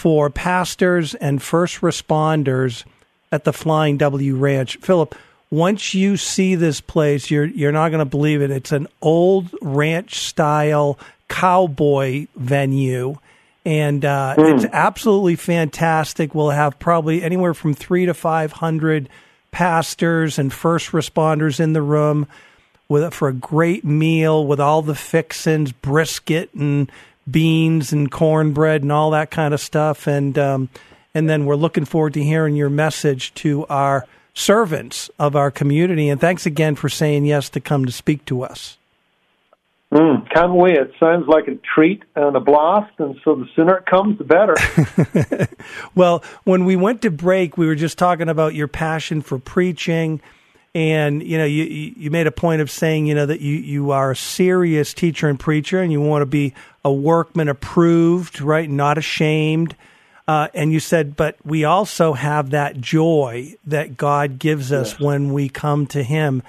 for 0.00 0.30
pastors 0.30 1.14
and 1.14 1.42
first 1.42 1.82
responders 1.82 2.84
at 3.30 3.44
the 3.44 3.52
Flying 3.52 3.98
W 3.98 4.34
Ranch. 4.34 4.78
Philip, 4.78 5.14
once 5.50 5.92
you 5.92 6.16
see 6.16 6.54
this 6.54 6.80
place, 6.80 7.30
you're 7.30 7.44
you're 7.44 7.70
not 7.70 7.90
going 7.90 7.98
to 7.98 8.06
believe 8.06 8.40
it. 8.40 8.50
It's 8.50 8.72
an 8.72 8.86
old 9.02 9.54
ranch 9.60 10.20
style 10.20 10.98
cowboy 11.28 12.28
venue. 12.34 13.18
And 13.66 14.02
uh, 14.02 14.36
it's 14.38 14.64
absolutely 14.72 15.36
fantastic. 15.36 16.34
We'll 16.34 16.48
have 16.48 16.78
probably 16.78 17.22
anywhere 17.22 17.52
from 17.52 17.74
three 17.74 18.06
to 18.06 18.14
five 18.14 18.52
hundred 18.52 19.10
pastors 19.50 20.38
and 20.38 20.50
first 20.50 20.92
responders 20.92 21.60
in 21.60 21.74
the 21.74 21.82
room 21.82 22.26
with 22.88 23.12
for 23.12 23.28
a 23.28 23.34
great 23.34 23.84
meal 23.84 24.46
with 24.46 24.60
all 24.60 24.80
the 24.80 24.94
fixins, 24.94 25.72
brisket 25.72 26.54
and 26.54 26.90
beans 27.28 27.92
and 27.92 28.10
cornbread 28.10 28.82
and 28.82 28.92
all 28.92 29.10
that 29.10 29.30
kind 29.30 29.54
of 29.54 29.60
stuff. 29.60 30.06
And 30.06 30.38
um, 30.38 30.68
and 31.14 31.28
then 31.28 31.44
we're 31.44 31.56
looking 31.56 31.84
forward 31.84 32.14
to 32.14 32.22
hearing 32.22 32.54
your 32.54 32.70
message 32.70 33.34
to 33.34 33.66
our 33.66 34.06
servants 34.34 35.10
of 35.18 35.34
our 35.34 35.50
community. 35.50 36.08
And 36.08 36.20
thanks 36.20 36.46
again 36.46 36.76
for 36.76 36.88
saying 36.88 37.24
yes 37.24 37.48
to 37.50 37.60
come 37.60 37.84
to 37.84 37.92
speak 37.92 38.24
to 38.26 38.42
us. 38.42 38.78
Mm, 39.92 40.30
can't 40.32 40.54
wait. 40.54 40.76
It 40.76 40.92
sounds 41.00 41.26
like 41.26 41.48
a 41.48 41.56
treat 41.74 42.04
and 42.14 42.36
a 42.36 42.40
blast, 42.40 42.92
and 42.98 43.16
so 43.24 43.34
the 43.34 43.46
sooner 43.56 43.78
it 43.78 43.86
comes, 43.86 44.18
the 44.18 44.24
better. 44.24 44.54
Well, 45.96 46.22
when 46.44 46.64
we 46.64 46.76
went 46.76 47.02
to 47.02 47.10
break, 47.10 47.58
we 47.58 47.66
were 47.66 47.74
just 47.74 47.98
talking 47.98 48.28
about 48.28 48.54
your 48.54 48.68
passion 48.68 49.20
for 49.20 49.38
preaching. 49.38 50.20
And 50.74 51.22
you 51.22 51.36
know, 51.36 51.44
you 51.44 51.64
you 51.64 52.10
made 52.10 52.28
a 52.28 52.32
point 52.32 52.60
of 52.60 52.70
saying 52.70 53.06
you 53.06 53.14
know 53.14 53.26
that 53.26 53.40
you 53.40 53.56
you 53.56 53.90
are 53.90 54.12
a 54.12 54.16
serious 54.16 54.94
teacher 54.94 55.28
and 55.28 55.38
preacher, 55.38 55.80
and 55.80 55.90
you 55.90 56.00
want 56.00 56.22
to 56.22 56.26
be 56.26 56.54
a 56.84 56.92
workman 56.92 57.48
approved, 57.48 58.40
right? 58.40 58.70
Not 58.70 58.96
ashamed. 58.96 59.74
Uh, 60.28 60.46
and 60.54 60.72
you 60.72 60.78
said, 60.78 61.16
but 61.16 61.36
we 61.44 61.64
also 61.64 62.12
have 62.12 62.50
that 62.50 62.80
joy 62.80 63.56
that 63.66 63.96
God 63.96 64.38
gives 64.38 64.70
us 64.70 65.00
when 65.00 65.32
we 65.32 65.48
come 65.48 65.88
to 65.88 66.04
Him. 66.04 66.44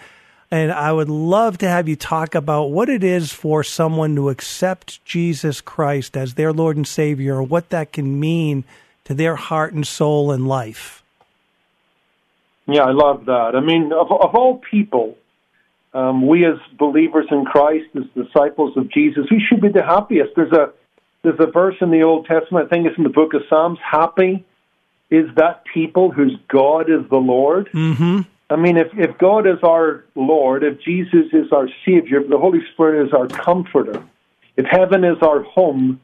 And 0.52 0.72
I 0.72 0.92
would 0.92 1.10
love 1.10 1.58
to 1.60 1.68
have 1.68 1.90
you 1.90 1.96
talk 1.96 2.36
about 2.36 2.66
what 2.66 2.90
it 2.90 3.04
is 3.04 3.32
for 3.32 3.64
someone 3.64 4.16
to 4.18 4.30
accept 4.30 5.04
Jesus 5.04 5.62
Christ 5.62 6.16
as 6.16 6.36
their 6.36 6.54
Lord 6.54 6.78
and 6.78 6.86
Savior, 6.86 7.40
and 7.40 7.50
what 7.50 7.70
that 7.70 7.92
can 7.92 8.20
mean 8.20 8.66
to 9.06 9.16
their 9.16 9.36
heart 9.36 9.74
and 9.74 9.88
soul 9.88 10.32
and 10.32 10.48
life. 10.48 11.01
Yeah, 12.68 12.84
I 12.84 12.92
love 12.92 13.26
that. 13.26 13.52
I 13.56 13.60
mean, 13.60 13.92
of, 13.92 14.12
of 14.12 14.36
all 14.36 14.62
people, 14.70 15.18
um, 15.94 16.26
we 16.28 16.46
as 16.46 16.58
believers 16.78 17.26
in 17.32 17.46
Christ, 17.46 17.86
as 17.96 18.04
disciples 18.16 18.78
of 18.78 18.92
Jesus, 18.92 19.26
we 19.30 19.44
should 19.48 19.62
be 19.62 19.70
the 19.70 19.84
happiest. 19.84 20.32
There's 20.36 20.54
a 20.54 20.72
there's 21.24 21.40
a 21.40 21.52
verse 21.52 21.76
in 21.82 21.92
the 21.92 22.02
Old 22.02 22.26
Testament, 22.26 22.66
I 22.66 22.70
think 22.70 22.88
it's 22.88 22.98
in 22.98 23.04
the 23.04 23.10
book 23.10 23.36
of 23.36 23.42
Psalms. 23.48 23.78
Happy 23.84 24.44
is 25.12 25.28
that 25.36 25.64
people 25.72 26.10
whose 26.10 26.36
God 26.48 26.90
is 26.90 27.08
the 27.10 27.18
Lord. 27.18 27.70
Mm-hmm. 27.74 28.22
I 28.50 28.56
mean, 28.56 28.78
if 28.78 28.88
if 28.98 29.18
God 29.18 29.46
is 29.46 29.60
our 29.64 30.06
Lord, 30.16 30.64
if 30.64 30.80
Jesus 30.82 31.28
is 31.34 31.52
our 31.52 31.68
Savior, 31.86 32.22
if 32.22 32.30
the 32.30 32.38
Holy 32.38 32.60
Spirit 32.74 33.08
is 33.08 33.14
our 33.14 33.28
Comforter, 33.28 34.04
if 34.58 34.66
heaven 34.66 35.04
is 35.04 35.18
our 35.22 35.44
home, 35.44 36.02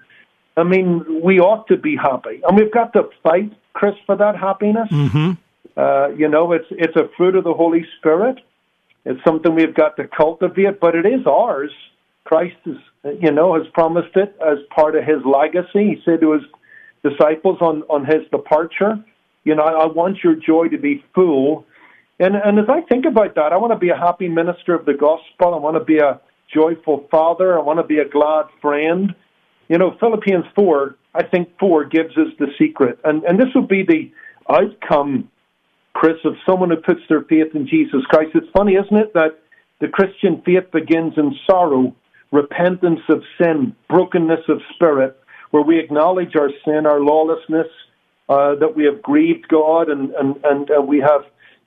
I 0.56 0.64
mean, 0.64 1.22
we 1.24 1.40
ought 1.40 1.68
to 1.68 1.78
be 1.78 1.96
happy, 1.96 2.42
and 2.48 2.58
we've 2.58 2.72
got 2.72 2.94
to 2.94 3.10
fight, 3.24 3.52
Chris, 3.74 3.96
for 4.06 4.16
that 4.16 4.38
happiness. 4.38 4.90
Mm-hmm. 4.92 5.32
Uh, 5.78 6.10
you 6.18 6.28
know, 6.28 6.52
it's 6.54 6.66
it's 6.72 6.96
a 6.96 7.08
fruit 7.16 7.36
of 7.36 7.44
the 7.44 7.54
Holy 7.54 7.86
Spirit. 8.00 8.40
It's 9.06 9.24
something 9.24 9.54
we've 9.54 9.76
got 9.76 9.96
to 9.98 10.08
cultivate, 10.08 10.80
but 10.80 10.96
it 10.96 11.06
is 11.06 11.26
ours. 11.28 11.72
Christ 12.26 12.58
is, 12.66 12.78
you 13.22 13.32
know, 13.32 13.56
has 13.56 13.68
promised 13.74 14.16
it 14.16 14.36
as 14.46 14.58
part 14.76 14.96
of 14.96 15.04
His 15.06 15.24
legacy. 15.24 15.96
He 15.96 16.02
said 16.04 16.20
to 16.22 16.34
His 16.34 16.42
disciples 17.04 17.60
on 17.62 17.84
on 17.84 18.06
His 18.06 18.28
departure, 18.32 18.98
you 19.44 19.56
know, 19.56 19.64
I 19.64 19.86
want 19.86 20.18
your 20.24 20.36
joy 20.36 20.68
to 20.70 20.80
be 20.80 21.06
full. 21.14 21.66
And 22.20 22.36
and 22.36 22.58
as 22.58 22.66
I 22.68 22.82
think 22.82 23.06
about 23.06 23.36
that, 23.36 23.54
I 23.54 23.58
want 23.58 23.72
to 23.72 23.80
be 23.80 23.90
a 23.90 23.96
happy 23.96 24.28
minister 24.28 24.74
of 24.74 24.86
the 24.86 24.94
gospel. 24.94 25.54
I 25.54 25.60
want 25.60 25.78
to 25.78 25.86
be 25.86 26.00
a 26.00 26.20
joyful 26.52 27.08
father. 27.12 27.58
I 27.58 27.62
want 27.62 27.80
to 27.80 27.86
be 27.86 28.00
a 28.00 28.10
glad 28.10 28.46
friend. 28.62 29.14
You 29.70 29.78
know, 29.78 29.96
Philippians 30.00 30.46
four, 30.56 30.96
I 31.14 31.24
think 31.24 31.50
four 31.60 31.86
gives 31.86 32.18
us 32.18 32.30
the 32.40 32.48
secret, 32.58 33.00
and 33.04 33.24
and 33.26 33.40
this 33.40 33.50
will 33.54 33.68
be 33.68 33.84
the 33.84 34.12
outcome 34.50 35.30
Chris, 35.98 36.18
of 36.26 36.36
someone 36.48 36.70
who 36.70 36.76
puts 36.76 37.02
their 37.10 37.24
faith 37.24 37.56
in 37.56 37.68
Jesus 37.68 38.06
Christ. 38.08 38.30
It's 38.36 38.46
funny, 38.56 38.74
isn't 38.74 38.96
it, 38.96 39.16
that 39.16 39.40
the 39.82 39.88
Christian 39.88 40.44
faith 40.46 40.70
begins 40.72 41.14
in 41.18 41.34
sorrow, 41.50 41.96
repentance 42.32 43.00
of 43.10 43.24
sin, 43.42 43.76
brokenness 43.90 44.42
of 44.48 44.62
spirit, 44.76 45.20
where 45.50 45.64
we 45.64 45.80
acknowledge 45.80 46.36
our 46.36 46.52
sin, 46.64 46.86
our 46.86 47.00
lawlessness, 47.00 47.66
uh, 48.30 48.54
that 48.60 48.76
we 48.76 48.86
have 48.86 49.02
grieved 49.02 49.48
God 49.48 49.90
and, 49.90 50.12
and, 50.12 50.36
and 50.44 50.70
uh, 50.70 50.80
we 50.80 51.00
have 51.00 51.22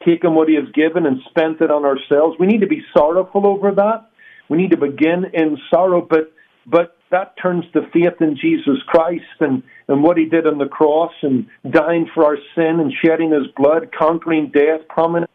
taken 0.07 0.37
what 0.37 0.49
He 0.49 0.55
has 0.55 0.71
given 0.75 1.07
and 1.07 1.21
spent 1.29 1.61
it 1.61 1.73
on 1.73 1.85
ourselves. 1.85 2.37
We 2.39 2.47
need 2.47 2.61
to 2.61 2.69
be 2.69 2.85
sorrowful 2.97 3.49
over 3.49 3.73
that. 3.73 4.11
We 4.49 4.59
need 4.59 4.71
to 4.71 4.77
begin 4.77 5.25
in 5.35 5.59
sorrow, 5.75 6.07
but 6.09 6.33
but 6.67 6.97
that 7.11 7.35
turns 7.41 7.65
to 7.73 7.83
faith 7.93 8.21
in 8.21 8.37
Jesus 8.37 8.79
Christ 8.87 9.25
and, 9.41 9.63
and 9.89 10.03
what 10.03 10.17
he 10.17 10.27
did 10.27 10.47
on 10.47 10.59
the 10.59 10.67
cross 10.67 11.13
and 11.23 11.47
dying 11.69 12.09
for 12.15 12.25
our 12.25 12.37
sin 12.55 12.79
and 12.81 12.93
shedding 13.05 13.33
his 13.33 13.49
blood, 13.57 13.91
conquering 13.97 14.51
death, 14.55 14.87
promising, 14.89 15.29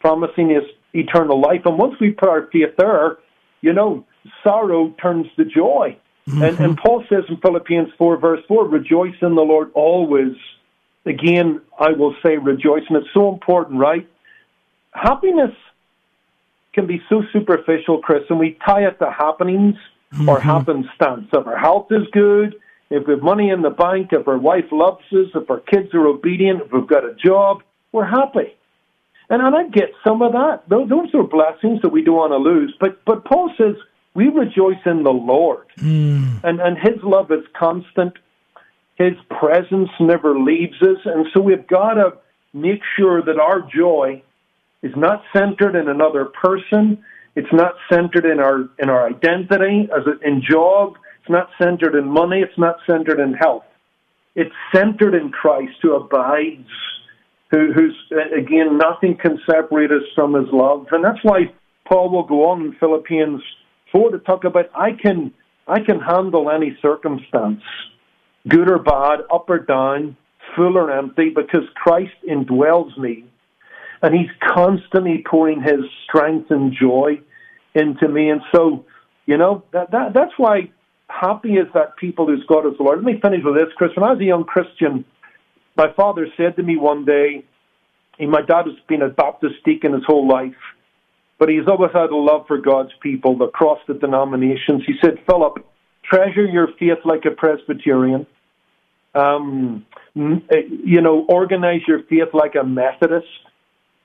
promising 0.00 0.50
us 0.56 0.64
eternal 0.92 1.40
life. 1.40 1.62
And 1.64 1.78
once 1.78 1.94
we 2.00 2.10
put 2.10 2.28
our 2.28 2.48
faith 2.52 2.76
there, 2.76 3.18
you 3.60 3.72
know, 3.72 4.04
sorrow 4.42 4.94
turns 5.00 5.26
to 5.36 5.44
joy. 5.44 5.96
Mm-hmm. 6.28 6.42
And, 6.42 6.58
and 6.58 6.76
Paul 6.76 7.04
says 7.08 7.24
in 7.28 7.36
Philippians 7.36 7.90
4, 7.96 8.16
verse 8.18 8.42
4, 8.48 8.66
rejoice 8.66 9.14
in 9.22 9.36
the 9.36 9.42
Lord 9.42 9.70
always. 9.74 10.34
Again, 11.04 11.60
I 11.78 11.92
will 11.92 12.16
say 12.24 12.36
rejoice. 12.36 12.82
And 12.88 12.96
it's 12.96 13.14
so 13.14 13.32
important, 13.32 13.78
right? 13.78 14.08
Happiness 14.92 15.52
can 16.72 16.88
be 16.88 17.00
so 17.08 17.22
superficial, 17.32 18.00
Chris, 18.00 18.24
and 18.28 18.40
we 18.40 18.58
tie 18.66 18.86
it 18.86 18.98
to 18.98 19.10
happenings 19.10 19.76
or 20.28 20.40
happenstance. 20.40 21.28
If 21.32 21.46
our 21.46 21.58
health 21.58 21.88
is 21.90 22.06
good, 22.12 22.54
if 22.90 23.06
we 23.06 23.14
have 23.14 23.22
money 23.22 23.50
in 23.50 23.62
the 23.62 23.70
bank, 23.70 24.10
if 24.12 24.28
our 24.28 24.38
wife 24.38 24.66
loves 24.70 25.02
us, 25.12 25.28
if 25.34 25.50
our 25.50 25.60
kids 25.60 25.92
are 25.94 26.06
obedient, 26.06 26.62
if 26.62 26.72
we've 26.72 26.86
got 26.86 27.04
a 27.04 27.14
job, 27.14 27.62
we're 27.92 28.06
happy. 28.06 28.54
And, 29.28 29.42
and 29.42 29.56
I 29.56 29.68
get 29.68 29.90
some 30.06 30.22
of 30.22 30.32
that. 30.32 30.62
Those, 30.68 30.88
those 30.88 31.14
are 31.14 31.24
blessings 31.24 31.82
that 31.82 31.88
we 31.88 32.02
don't 32.02 32.16
want 32.16 32.32
to 32.32 32.36
lose. 32.36 32.74
But 32.78 33.04
but 33.04 33.24
Paul 33.24 33.50
says 33.58 33.74
we 34.14 34.28
rejoice 34.28 34.80
in 34.86 35.02
the 35.02 35.10
Lord, 35.10 35.66
mm. 35.78 36.42
and 36.44 36.60
and 36.60 36.78
His 36.78 37.02
love 37.02 37.32
is 37.32 37.44
constant. 37.58 38.14
His 38.96 39.14
presence 39.28 39.90
never 40.00 40.38
leaves 40.38 40.80
us, 40.80 40.98
and 41.04 41.26
so 41.34 41.40
we've 41.40 41.66
got 41.66 41.94
to 41.94 42.14
make 42.54 42.80
sure 42.96 43.20
that 43.20 43.38
our 43.38 43.60
joy 43.60 44.22
is 44.82 44.92
not 44.96 45.22
centered 45.36 45.76
in 45.76 45.88
another 45.88 46.26
person. 46.26 47.04
It's 47.36 47.52
not 47.52 47.74
centered 47.92 48.24
in 48.24 48.40
our 48.40 48.68
in 48.78 48.88
our 48.88 49.06
identity 49.06 49.88
as 49.94 50.04
in 50.24 50.42
job. 50.42 50.94
It's 51.20 51.30
not 51.30 51.50
centered 51.62 51.94
in 51.94 52.08
money. 52.08 52.40
It's 52.40 52.58
not 52.58 52.76
centered 52.86 53.20
in 53.20 53.34
health. 53.34 53.64
It's 54.34 54.54
centered 54.74 55.14
in 55.14 55.30
Christ 55.30 55.74
who 55.82 55.94
abides, 55.94 56.68
who, 57.50 57.72
who's 57.74 57.96
again 58.36 58.78
nothing 58.78 59.16
can 59.16 59.38
separate 59.48 59.90
us 59.90 60.02
from 60.14 60.34
His 60.34 60.48
love, 60.52 60.86
and 60.92 61.04
that's 61.04 61.22
why 61.22 61.52
Paul 61.86 62.10
will 62.10 62.24
go 62.24 62.48
on 62.50 62.62
in 62.62 62.76
Philippians 62.80 63.42
four 63.92 64.10
to 64.10 64.18
talk 64.18 64.44
about 64.44 64.66
I 64.74 64.92
can 64.92 65.32
I 65.68 65.80
can 65.80 66.00
handle 66.00 66.50
any 66.50 66.76
circumstance, 66.80 67.62
good 68.48 68.70
or 68.70 68.78
bad, 68.78 69.20
up 69.32 69.50
or 69.50 69.58
down, 69.58 70.16
full 70.54 70.78
or 70.78 70.90
empty, 70.90 71.30
because 71.30 71.68
Christ 71.74 72.14
indwells 72.26 72.96
me 72.96 73.24
and 74.02 74.14
he's 74.14 74.30
constantly 74.54 75.24
pouring 75.28 75.62
his 75.62 75.80
strength 76.04 76.50
and 76.50 76.72
joy 76.72 77.20
into 77.74 78.08
me. 78.08 78.30
And 78.30 78.40
so, 78.54 78.84
you 79.26 79.36
know, 79.36 79.64
that, 79.72 79.90
that 79.90 80.14
that's 80.14 80.32
why 80.36 80.70
happy 81.08 81.54
is 81.54 81.66
that 81.74 81.96
people 81.96 82.26
whose 82.26 82.44
God 82.46 82.66
is 82.66 82.76
the 82.78 82.82
Lord. 82.82 82.98
Let 82.98 83.04
me 83.04 83.20
finish 83.20 83.40
with 83.44 83.54
this, 83.54 83.72
Chris. 83.76 83.90
When 83.94 84.04
I 84.04 84.12
was 84.12 84.20
a 84.20 84.24
young 84.24 84.44
Christian, 84.44 85.04
my 85.76 85.92
father 85.94 86.26
said 86.36 86.56
to 86.56 86.62
me 86.62 86.76
one 86.76 87.04
day, 87.04 87.44
he, 88.18 88.26
my 88.26 88.42
dad 88.42 88.66
has 88.66 88.76
been 88.88 89.02
a 89.02 89.08
Baptist 89.08 89.56
deacon 89.64 89.92
his 89.92 90.04
whole 90.06 90.26
life, 90.26 90.54
but 91.38 91.48
he's 91.48 91.66
always 91.68 91.92
had 91.92 92.10
a 92.10 92.16
love 92.16 92.46
for 92.46 92.58
God's 92.58 92.92
people 93.00 93.42
across 93.42 93.78
the 93.86 93.94
denominations. 93.94 94.82
He 94.86 94.94
said, 95.02 95.18
Philip, 95.26 95.66
treasure 96.02 96.46
your 96.46 96.68
faith 96.78 96.98
like 97.04 97.24
a 97.26 97.30
Presbyterian. 97.30 98.26
Um, 99.14 99.84
you 100.14 101.00
know, 101.00 101.26
organize 101.28 101.80
your 101.86 102.02
faith 102.04 102.28
like 102.32 102.54
a 102.54 102.64
Methodist 102.64 103.26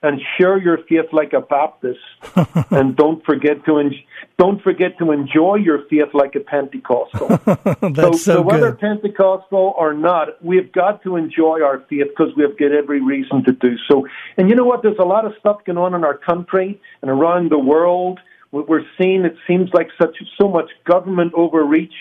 and 0.04 0.20
share 0.38 0.58
your 0.58 0.80
faith 0.90 1.12
like 1.12 1.34
a 1.34 1.42
Baptist, 1.42 2.00
and 2.72 2.96
don't 2.96 3.24
forget 3.24 3.64
to 3.66 3.78
en- 3.78 3.94
don't 4.38 4.62
forget 4.64 4.98
to 4.98 5.12
enjoy 5.12 5.56
your 5.56 5.86
faith 5.90 6.14
like 6.14 6.34
a 6.36 6.40
Pentecostal. 6.40 7.28
That's 7.82 8.24
so, 8.24 8.36
so 8.36 8.42
whether 8.42 8.72
good. 8.72 8.80
Pentecostal 8.80 9.76
or 9.78 9.94
not, 9.94 10.44
we've 10.44 10.72
got 10.72 11.04
to 11.04 11.18
enjoy 11.18 11.62
our 11.62 11.84
faith 11.90 12.08
because 12.10 12.34
we've 12.36 12.58
got 12.58 12.72
every 12.72 13.02
reason 13.02 13.44
to 13.46 13.52
do 13.52 13.76
so. 13.88 14.08
And 14.38 14.50
you 14.50 14.56
know 14.56 14.66
what? 14.66 14.82
There's 14.82 15.00
a 15.00 15.06
lot 15.06 15.26
of 15.26 15.34
stuff 15.40 15.64
going 15.66 15.78
on 15.78 15.94
in 15.94 16.04
our 16.04 16.18
country 16.18 16.82
and 17.02 17.12
around 17.12 17.52
the 17.52 17.60
world. 17.60 18.20
We're 18.52 18.86
seeing 18.98 19.24
it 19.24 19.36
seems 19.48 19.70
like 19.74 19.90
such 20.02 20.18
so 20.40 20.48
much 20.48 20.70
government 20.86 21.34
overreach. 21.36 21.94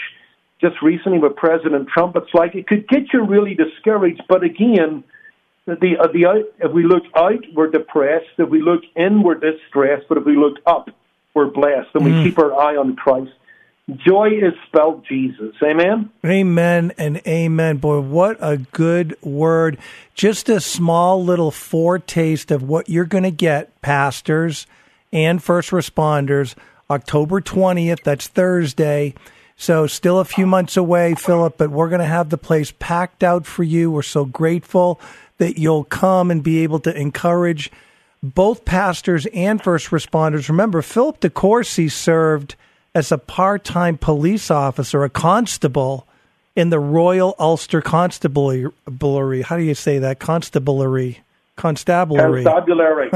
Just 0.60 0.82
recently 0.82 1.18
with 1.18 1.36
President 1.36 1.88
Trump, 1.88 2.16
it's 2.16 2.34
like 2.34 2.54
it 2.54 2.66
could 2.66 2.86
get 2.88 3.12
you 3.14 3.24
really 3.24 3.54
discouraged. 3.54 4.22
But 4.28 4.42
again 4.42 5.04
the 5.80 5.96
uh, 5.98 6.08
the 6.12 6.26
out, 6.26 6.44
if 6.58 6.72
we 6.72 6.84
look 6.84 7.04
out, 7.16 7.44
we're 7.54 7.70
depressed. 7.70 8.26
If 8.38 8.48
we 8.48 8.60
look 8.62 8.82
in, 8.96 9.22
we're 9.22 9.34
distressed. 9.34 10.06
But 10.08 10.18
if 10.18 10.24
we 10.24 10.36
look 10.36 10.56
up, 10.66 10.90
we're 11.34 11.50
blessed, 11.50 11.88
and 11.94 12.04
we 12.04 12.12
Mm. 12.12 12.22
keep 12.24 12.38
our 12.38 12.52
eye 12.54 12.76
on 12.76 12.96
Christ. 12.96 13.30
Joy 13.96 14.28
is 14.40 14.52
spelled 14.66 15.04
Jesus. 15.08 15.54
Amen. 15.62 16.10
Amen 16.24 16.92
and 16.96 17.20
amen. 17.26 17.78
Boy, 17.78 18.00
what 18.00 18.36
a 18.40 18.58
good 18.58 19.16
word. 19.22 19.78
Just 20.14 20.48
a 20.48 20.60
small 20.60 21.24
little 21.24 21.50
foretaste 21.50 22.50
of 22.52 22.62
what 22.62 22.88
you're 22.88 23.04
going 23.04 23.24
to 23.24 23.30
get, 23.32 23.80
pastors 23.82 24.66
and 25.12 25.42
first 25.42 25.70
responders, 25.70 26.54
October 26.88 27.40
20th. 27.40 28.02
That's 28.04 28.28
Thursday. 28.28 29.14
So, 29.56 29.86
still 29.86 30.20
a 30.20 30.24
few 30.24 30.46
months 30.46 30.76
away, 30.76 31.14
Philip, 31.14 31.58
but 31.58 31.70
we're 31.70 31.88
going 31.90 32.00
to 32.00 32.06
have 32.06 32.30
the 32.30 32.38
place 32.38 32.72
packed 32.78 33.22
out 33.24 33.44
for 33.44 33.62
you. 33.62 33.90
We're 33.90 34.02
so 34.02 34.24
grateful 34.24 35.00
that 35.40 35.58
you'll 35.58 35.84
come 35.84 36.30
and 36.30 36.42
be 36.42 36.58
able 36.58 36.78
to 36.78 36.94
encourage 36.94 37.72
both 38.22 38.66
pastors 38.66 39.26
and 39.32 39.60
first 39.62 39.88
responders. 39.88 40.50
Remember, 40.50 40.82
Philip 40.82 41.18
De 41.20 41.30
Courcy 41.30 41.88
served 41.88 42.56
as 42.94 43.10
a 43.10 43.16
part 43.16 43.64
time 43.64 43.96
police 43.96 44.50
officer, 44.50 45.02
a 45.02 45.08
constable 45.08 46.06
in 46.54 46.68
the 46.68 46.78
Royal 46.78 47.34
Ulster 47.38 47.80
Constabulary. 47.80 49.42
How 49.42 49.56
do 49.56 49.62
you 49.62 49.74
say 49.74 49.98
that? 49.98 50.18
Constabulary. 50.18 51.22
Constabulary 51.56 52.44
Constabulary. 52.44 53.10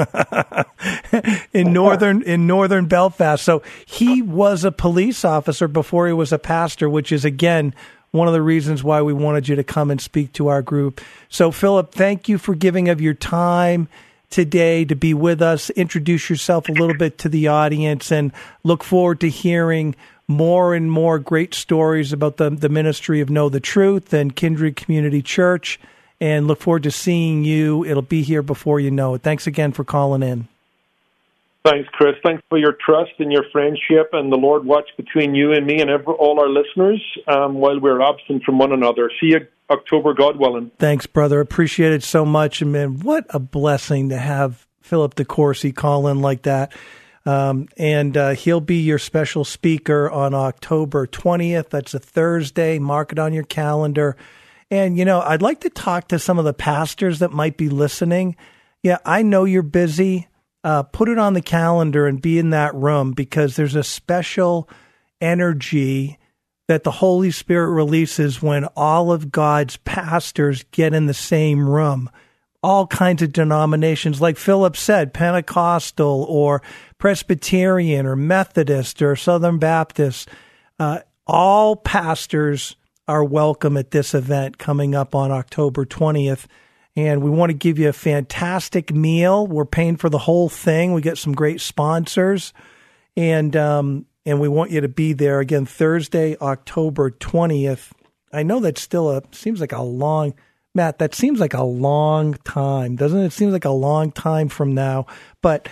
in 1.52 1.74
northern 1.74 2.22
in 2.22 2.46
northern 2.46 2.86
Belfast. 2.86 3.42
So 3.44 3.62
he 3.84 4.22
was 4.22 4.64
a 4.64 4.72
police 4.72 5.26
officer 5.26 5.68
before 5.68 6.06
he 6.06 6.14
was 6.14 6.32
a 6.32 6.38
pastor, 6.38 6.88
which 6.88 7.12
is 7.12 7.26
again 7.26 7.74
one 8.14 8.28
of 8.28 8.32
the 8.32 8.42
reasons 8.42 8.84
why 8.84 9.02
we 9.02 9.12
wanted 9.12 9.48
you 9.48 9.56
to 9.56 9.64
come 9.64 9.90
and 9.90 10.00
speak 10.00 10.32
to 10.32 10.46
our 10.46 10.62
group. 10.62 11.00
So 11.28 11.50
Philip, 11.50 11.92
thank 11.92 12.28
you 12.28 12.38
for 12.38 12.54
giving 12.54 12.88
of 12.88 13.00
your 13.00 13.14
time 13.14 13.88
today 14.30 14.84
to 14.84 14.94
be 14.94 15.14
with 15.14 15.42
us. 15.42 15.68
Introduce 15.70 16.30
yourself 16.30 16.68
a 16.68 16.72
little 16.72 16.96
bit 16.96 17.18
to 17.18 17.28
the 17.28 17.48
audience 17.48 18.12
and 18.12 18.32
look 18.62 18.84
forward 18.84 19.18
to 19.20 19.28
hearing 19.28 19.96
more 20.28 20.74
and 20.74 20.92
more 20.92 21.18
great 21.18 21.54
stories 21.54 22.12
about 22.12 22.36
the 22.36 22.50
the 22.50 22.68
ministry 22.68 23.20
of 23.20 23.30
Know 23.30 23.48
the 23.48 23.58
Truth 23.58 24.12
and 24.12 24.34
Kindred 24.34 24.76
Community 24.76 25.20
Church 25.20 25.80
and 26.20 26.46
look 26.46 26.60
forward 26.60 26.84
to 26.84 26.92
seeing 26.92 27.44
you. 27.44 27.84
It'll 27.84 28.00
be 28.00 28.22
here 28.22 28.42
before 28.42 28.78
you 28.78 28.92
know 28.92 29.14
it. 29.14 29.22
Thanks 29.22 29.48
again 29.48 29.72
for 29.72 29.82
calling 29.82 30.22
in. 30.22 30.46
Thanks, 31.64 31.88
Chris. 31.92 32.14
Thanks 32.22 32.42
for 32.50 32.58
your 32.58 32.76
trust 32.84 33.12
and 33.18 33.32
your 33.32 33.44
friendship, 33.50 34.10
and 34.12 34.30
the 34.30 34.36
Lord 34.36 34.66
watch 34.66 34.88
between 34.98 35.34
you 35.34 35.52
and 35.52 35.66
me 35.66 35.80
and 35.80 35.88
every, 35.88 36.12
all 36.12 36.38
our 36.38 36.48
listeners 36.48 37.02
um, 37.26 37.54
while 37.54 37.80
we're 37.80 38.02
absent 38.02 38.42
from 38.44 38.58
one 38.58 38.72
another. 38.72 39.10
See 39.18 39.28
you 39.28 39.46
October, 39.70 40.12
God 40.12 40.36
willing. 40.36 40.70
Thanks, 40.78 41.06
brother. 41.06 41.40
Appreciate 41.40 41.92
it 41.92 42.02
so 42.02 42.26
much. 42.26 42.60
And 42.60 42.70
man, 42.70 43.00
what 43.00 43.24
a 43.30 43.38
blessing 43.38 44.10
to 44.10 44.18
have 44.18 44.66
Philip 44.82 45.14
De 45.14 45.24
Courcy 45.24 45.72
call 45.72 46.06
in 46.08 46.20
like 46.20 46.42
that. 46.42 46.72
Um, 47.24 47.68
and 47.78 48.14
uh, 48.14 48.30
he'll 48.32 48.60
be 48.60 48.82
your 48.82 48.98
special 48.98 49.44
speaker 49.44 50.10
on 50.10 50.34
October 50.34 51.06
20th. 51.06 51.70
That's 51.70 51.94
a 51.94 51.98
Thursday. 51.98 52.78
Mark 52.78 53.12
it 53.12 53.18
on 53.18 53.32
your 53.32 53.44
calendar. 53.44 54.18
And, 54.70 54.98
you 54.98 55.06
know, 55.06 55.20
I'd 55.22 55.40
like 55.40 55.60
to 55.60 55.70
talk 55.70 56.08
to 56.08 56.18
some 56.18 56.38
of 56.38 56.44
the 56.44 56.52
pastors 56.52 57.20
that 57.20 57.32
might 57.32 57.56
be 57.56 57.70
listening. 57.70 58.36
Yeah, 58.82 58.98
I 59.06 59.22
know 59.22 59.44
you're 59.44 59.62
busy. 59.62 60.28
Uh, 60.64 60.82
put 60.82 61.10
it 61.10 61.18
on 61.18 61.34
the 61.34 61.42
calendar 61.42 62.06
and 62.06 62.22
be 62.22 62.38
in 62.38 62.50
that 62.50 62.74
room 62.74 63.12
because 63.12 63.54
there's 63.54 63.76
a 63.76 63.84
special 63.84 64.68
energy 65.20 66.18
that 66.68 66.84
the 66.84 66.90
Holy 66.90 67.30
Spirit 67.30 67.70
releases 67.70 68.42
when 68.42 68.64
all 68.76 69.12
of 69.12 69.30
God's 69.30 69.76
pastors 69.78 70.64
get 70.70 70.94
in 70.94 71.06
the 71.06 71.14
same 71.14 71.68
room. 71.68 72.10
All 72.62 72.86
kinds 72.86 73.20
of 73.20 73.32
denominations, 73.32 74.22
like 74.22 74.38
Philip 74.38 74.74
said, 74.74 75.12
Pentecostal 75.12 76.24
or 76.26 76.62
Presbyterian 76.96 78.06
or 78.06 78.16
Methodist 78.16 79.02
or 79.02 79.16
Southern 79.16 79.58
Baptist. 79.58 80.30
Uh, 80.78 81.00
all 81.26 81.76
pastors 81.76 82.76
are 83.06 83.22
welcome 83.22 83.76
at 83.76 83.90
this 83.90 84.14
event 84.14 84.56
coming 84.56 84.94
up 84.94 85.14
on 85.14 85.30
October 85.30 85.84
20th. 85.84 86.46
And 86.96 87.22
we 87.22 87.30
want 87.30 87.50
to 87.50 87.54
give 87.54 87.78
you 87.78 87.88
a 87.88 87.92
fantastic 87.92 88.94
meal. 88.94 89.46
We're 89.46 89.64
paying 89.64 89.96
for 89.96 90.08
the 90.08 90.18
whole 90.18 90.48
thing. 90.48 90.92
We 90.92 91.00
get 91.02 91.18
some 91.18 91.34
great 91.34 91.60
sponsors. 91.60 92.52
And 93.16 93.56
um, 93.56 94.06
and 94.26 94.40
we 94.40 94.48
want 94.48 94.70
you 94.70 94.80
to 94.80 94.88
be 94.88 95.12
there 95.12 95.40
again 95.40 95.66
Thursday, 95.66 96.36
October 96.40 97.10
20th. 97.10 97.90
I 98.32 98.42
know 98.42 98.60
that's 98.60 98.80
still 98.80 99.10
a 99.10 99.22
seems 99.32 99.60
like 99.60 99.72
a 99.72 99.82
long 99.82 100.34
Matt, 100.74 100.98
that 100.98 101.14
seems 101.14 101.38
like 101.38 101.54
a 101.54 101.62
long 101.62 102.34
time, 102.44 102.96
doesn't 102.96 103.20
it? 103.20 103.26
It 103.26 103.32
seems 103.32 103.52
like 103.52 103.64
a 103.64 103.70
long 103.70 104.10
time 104.10 104.48
from 104.48 104.74
now, 104.74 105.06
but 105.40 105.68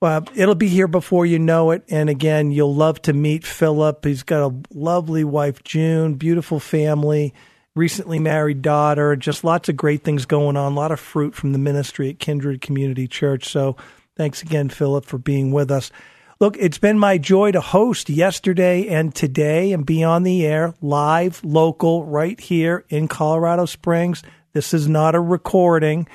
uh, 0.00 0.22
it'll 0.34 0.54
be 0.54 0.68
here 0.68 0.88
before 0.88 1.26
you 1.26 1.38
know 1.38 1.70
it. 1.70 1.84
And 1.90 2.08
again, 2.08 2.50
you'll 2.50 2.74
love 2.74 3.02
to 3.02 3.12
meet 3.12 3.44
Philip. 3.44 4.04
He's 4.04 4.22
got 4.22 4.50
a 4.50 4.54
lovely 4.72 5.22
wife, 5.22 5.62
June, 5.64 6.14
beautiful 6.14 6.60
family, 6.60 7.34
recently 7.78 8.18
married 8.18 8.60
daughter, 8.60 9.16
just 9.16 9.44
lots 9.44 9.68
of 9.68 9.76
great 9.76 10.02
things 10.02 10.26
going 10.26 10.56
on, 10.56 10.72
a 10.72 10.74
lot 10.74 10.92
of 10.92 11.00
fruit 11.00 11.34
from 11.34 11.52
the 11.52 11.58
ministry 11.58 12.10
at 12.10 12.18
Kindred 12.18 12.60
Community 12.60 13.06
Church. 13.06 13.48
So 13.48 13.76
thanks 14.16 14.42
again, 14.42 14.68
Philip, 14.68 15.06
for 15.06 15.16
being 15.16 15.52
with 15.52 15.70
us. 15.70 15.90
Look, 16.40 16.56
it's 16.58 16.78
been 16.78 16.98
my 16.98 17.18
joy 17.18 17.52
to 17.52 17.60
host 17.60 18.10
yesterday 18.10 18.86
and 18.88 19.14
today 19.14 19.72
and 19.72 19.86
be 19.86 20.04
on 20.04 20.22
the 20.22 20.44
air, 20.44 20.74
live, 20.82 21.42
local, 21.44 22.04
right 22.04 22.38
here 22.38 22.84
in 22.88 23.08
Colorado 23.08 23.64
Springs. 23.64 24.22
This 24.52 24.74
is 24.74 24.88
not 24.88 25.14
a 25.14 25.20
recording. 25.20 26.06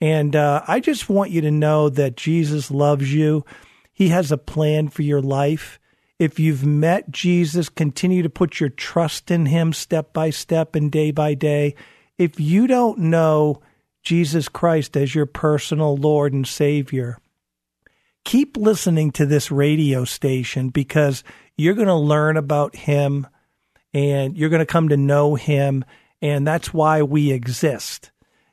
And 0.00 0.34
uh, 0.34 0.62
I 0.66 0.80
just 0.80 1.08
want 1.08 1.30
you 1.30 1.40
to 1.42 1.50
know 1.50 1.88
that 1.90 2.16
Jesus 2.16 2.70
loves 2.70 3.12
you. 3.12 3.44
He 3.92 4.08
has 4.08 4.30
a 4.30 4.38
plan 4.38 4.88
for 4.88 5.02
your 5.02 5.20
life. 5.20 5.80
If 6.18 6.40
you've 6.40 6.64
met 6.64 7.10
Jesus, 7.10 7.68
continue 7.68 8.22
to 8.22 8.30
put 8.30 8.58
your 8.58 8.70
trust 8.70 9.30
in 9.30 9.46
him 9.46 9.72
step 9.72 10.12
by 10.12 10.30
step 10.30 10.74
and 10.74 10.90
day 10.90 11.10
by 11.12 11.34
day. 11.34 11.74
If 12.16 12.40
you 12.40 12.66
don't 12.66 12.98
know 12.98 13.60
Jesus 14.02 14.48
Christ 14.48 14.96
as 14.96 15.14
your 15.14 15.26
personal 15.26 15.96
Lord 15.96 16.32
and 16.32 16.46
Savior, 16.46 17.18
keep 18.24 18.56
listening 18.56 19.12
to 19.12 19.26
this 19.26 19.50
radio 19.50 20.04
station 20.04 20.70
because 20.70 21.22
you're 21.56 21.74
going 21.74 21.86
to 21.86 21.94
learn 21.94 22.36
about 22.36 22.74
him 22.74 23.26
and 23.94 24.36
you're 24.36 24.50
going 24.50 24.60
to 24.60 24.66
come 24.66 24.88
to 24.88 24.96
know 24.96 25.34
him 25.36 25.84
and 26.20 26.46
that's 26.46 26.74
why 26.74 27.02
we 27.02 27.30
exist 27.30 28.10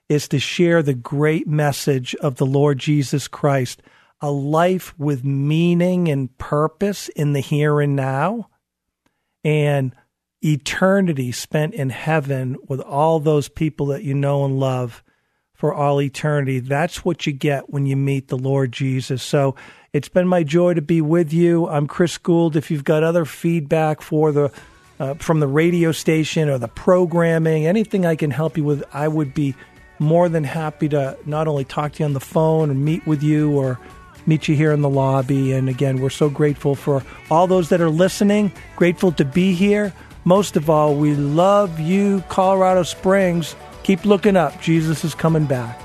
is 0.08 0.28
to 0.28 0.40
share 0.40 0.84
the 0.84 0.94
great 0.94 1.48
message 1.48 2.14
of 2.16 2.36
the 2.36 2.46
Lord 2.46 2.78
Jesus 2.78 3.28
Christ 3.28 3.82
a 4.26 4.32
life 4.32 4.92
with 4.98 5.24
meaning 5.24 6.08
and 6.08 6.36
purpose 6.40 7.10
in 7.10 7.34
the 7.34 7.40
here 7.40 7.80
and 7.80 7.96
now 7.96 8.50
and 9.44 9.96
eternity 10.44 11.32
spent 11.32 11.76
in 11.76 11.92
heaven 11.92 12.58
with 12.68 12.82
all 12.82 13.20
those 13.20 13.48
people 13.48 13.86
that 13.86 14.02
you 14.02 14.16
know 14.16 14.44
and 14.44 14.60
love 14.60 15.04
for 15.54 15.76
all 15.76 16.02
eternity. 16.02 16.60
That's 16.60 17.06
what 17.06 17.28
you 17.28 17.34
get 17.34 17.70
when 17.70 17.86
you 17.86 17.96
meet 17.96 18.30
the 18.30 18.36
Lord 18.36 18.72
Jesus. 18.72 19.22
So 19.22 19.56
it's 19.94 20.10
been 20.10 20.28
my 20.28 20.42
joy 20.42 20.74
to 20.74 20.82
be 20.82 21.02
with 21.02 21.32
you. 21.32 21.68
I'm 21.68 21.86
Chris 21.86 22.18
Gould. 22.18 22.56
If 22.56 22.72
you've 22.72 22.84
got 22.84 23.04
other 23.04 23.26
feedback 23.26 24.02
for 24.02 24.32
the 24.32 24.52
uh, 25.00 25.14
from 25.16 25.40
the 25.40 25.48
radio 25.48 25.92
station 25.92 26.50
or 26.50 26.58
the 26.58 26.68
programming, 26.70 27.68
anything 27.68 28.08
I 28.08 28.16
can 28.16 28.32
help 28.32 28.58
you 28.58 28.64
with, 28.64 28.84
I 28.92 29.08
would 29.08 29.36
be 29.36 29.54
more 30.00 30.30
than 30.30 30.44
happy 30.44 30.90
to 30.90 31.16
not 31.28 31.48
only 31.48 31.64
talk 31.64 31.94
to 31.94 32.00
you 32.00 32.06
on 32.06 32.14
the 32.14 32.20
phone 32.20 32.72
and 32.72 32.84
meet 32.84 33.06
with 33.06 33.22
you 33.22 33.56
or 33.56 33.80
meet 34.26 34.48
you 34.48 34.56
here 34.56 34.72
in 34.72 34.82
the 34.82 34.90
lobby. 34.90 35.54
And 35.54 35.70
again, 35.70 36.00
we're 36.00 36.10
so 36.10 36.30
grateful 36.30 36.76
for 36.76 37.04
all 37.30 37.48
those 37.48 37.70
that 37.70 37.82
are 37.82 37.90
listening, 37.90 38.52
grateful 38.76 39.12
to 39.14 39.26
be 39.26 39.54
here. 39.54 39.94
Most 40.24 40.58
of 40.58 40.70
all, 40.70 40.96
we 40.96 41.14
love 41.14 41.80
you, 41.80 42.24
Colorado 42.30 42.84
Springs. 42.84 43.56
Keep 43.84 44.06
looking 44.06 44.36
up. 44.36 44.60
Jesus 44.60 45.04
is 45.04 45.14
coming 45.14 45.46
back. 45.46 45.85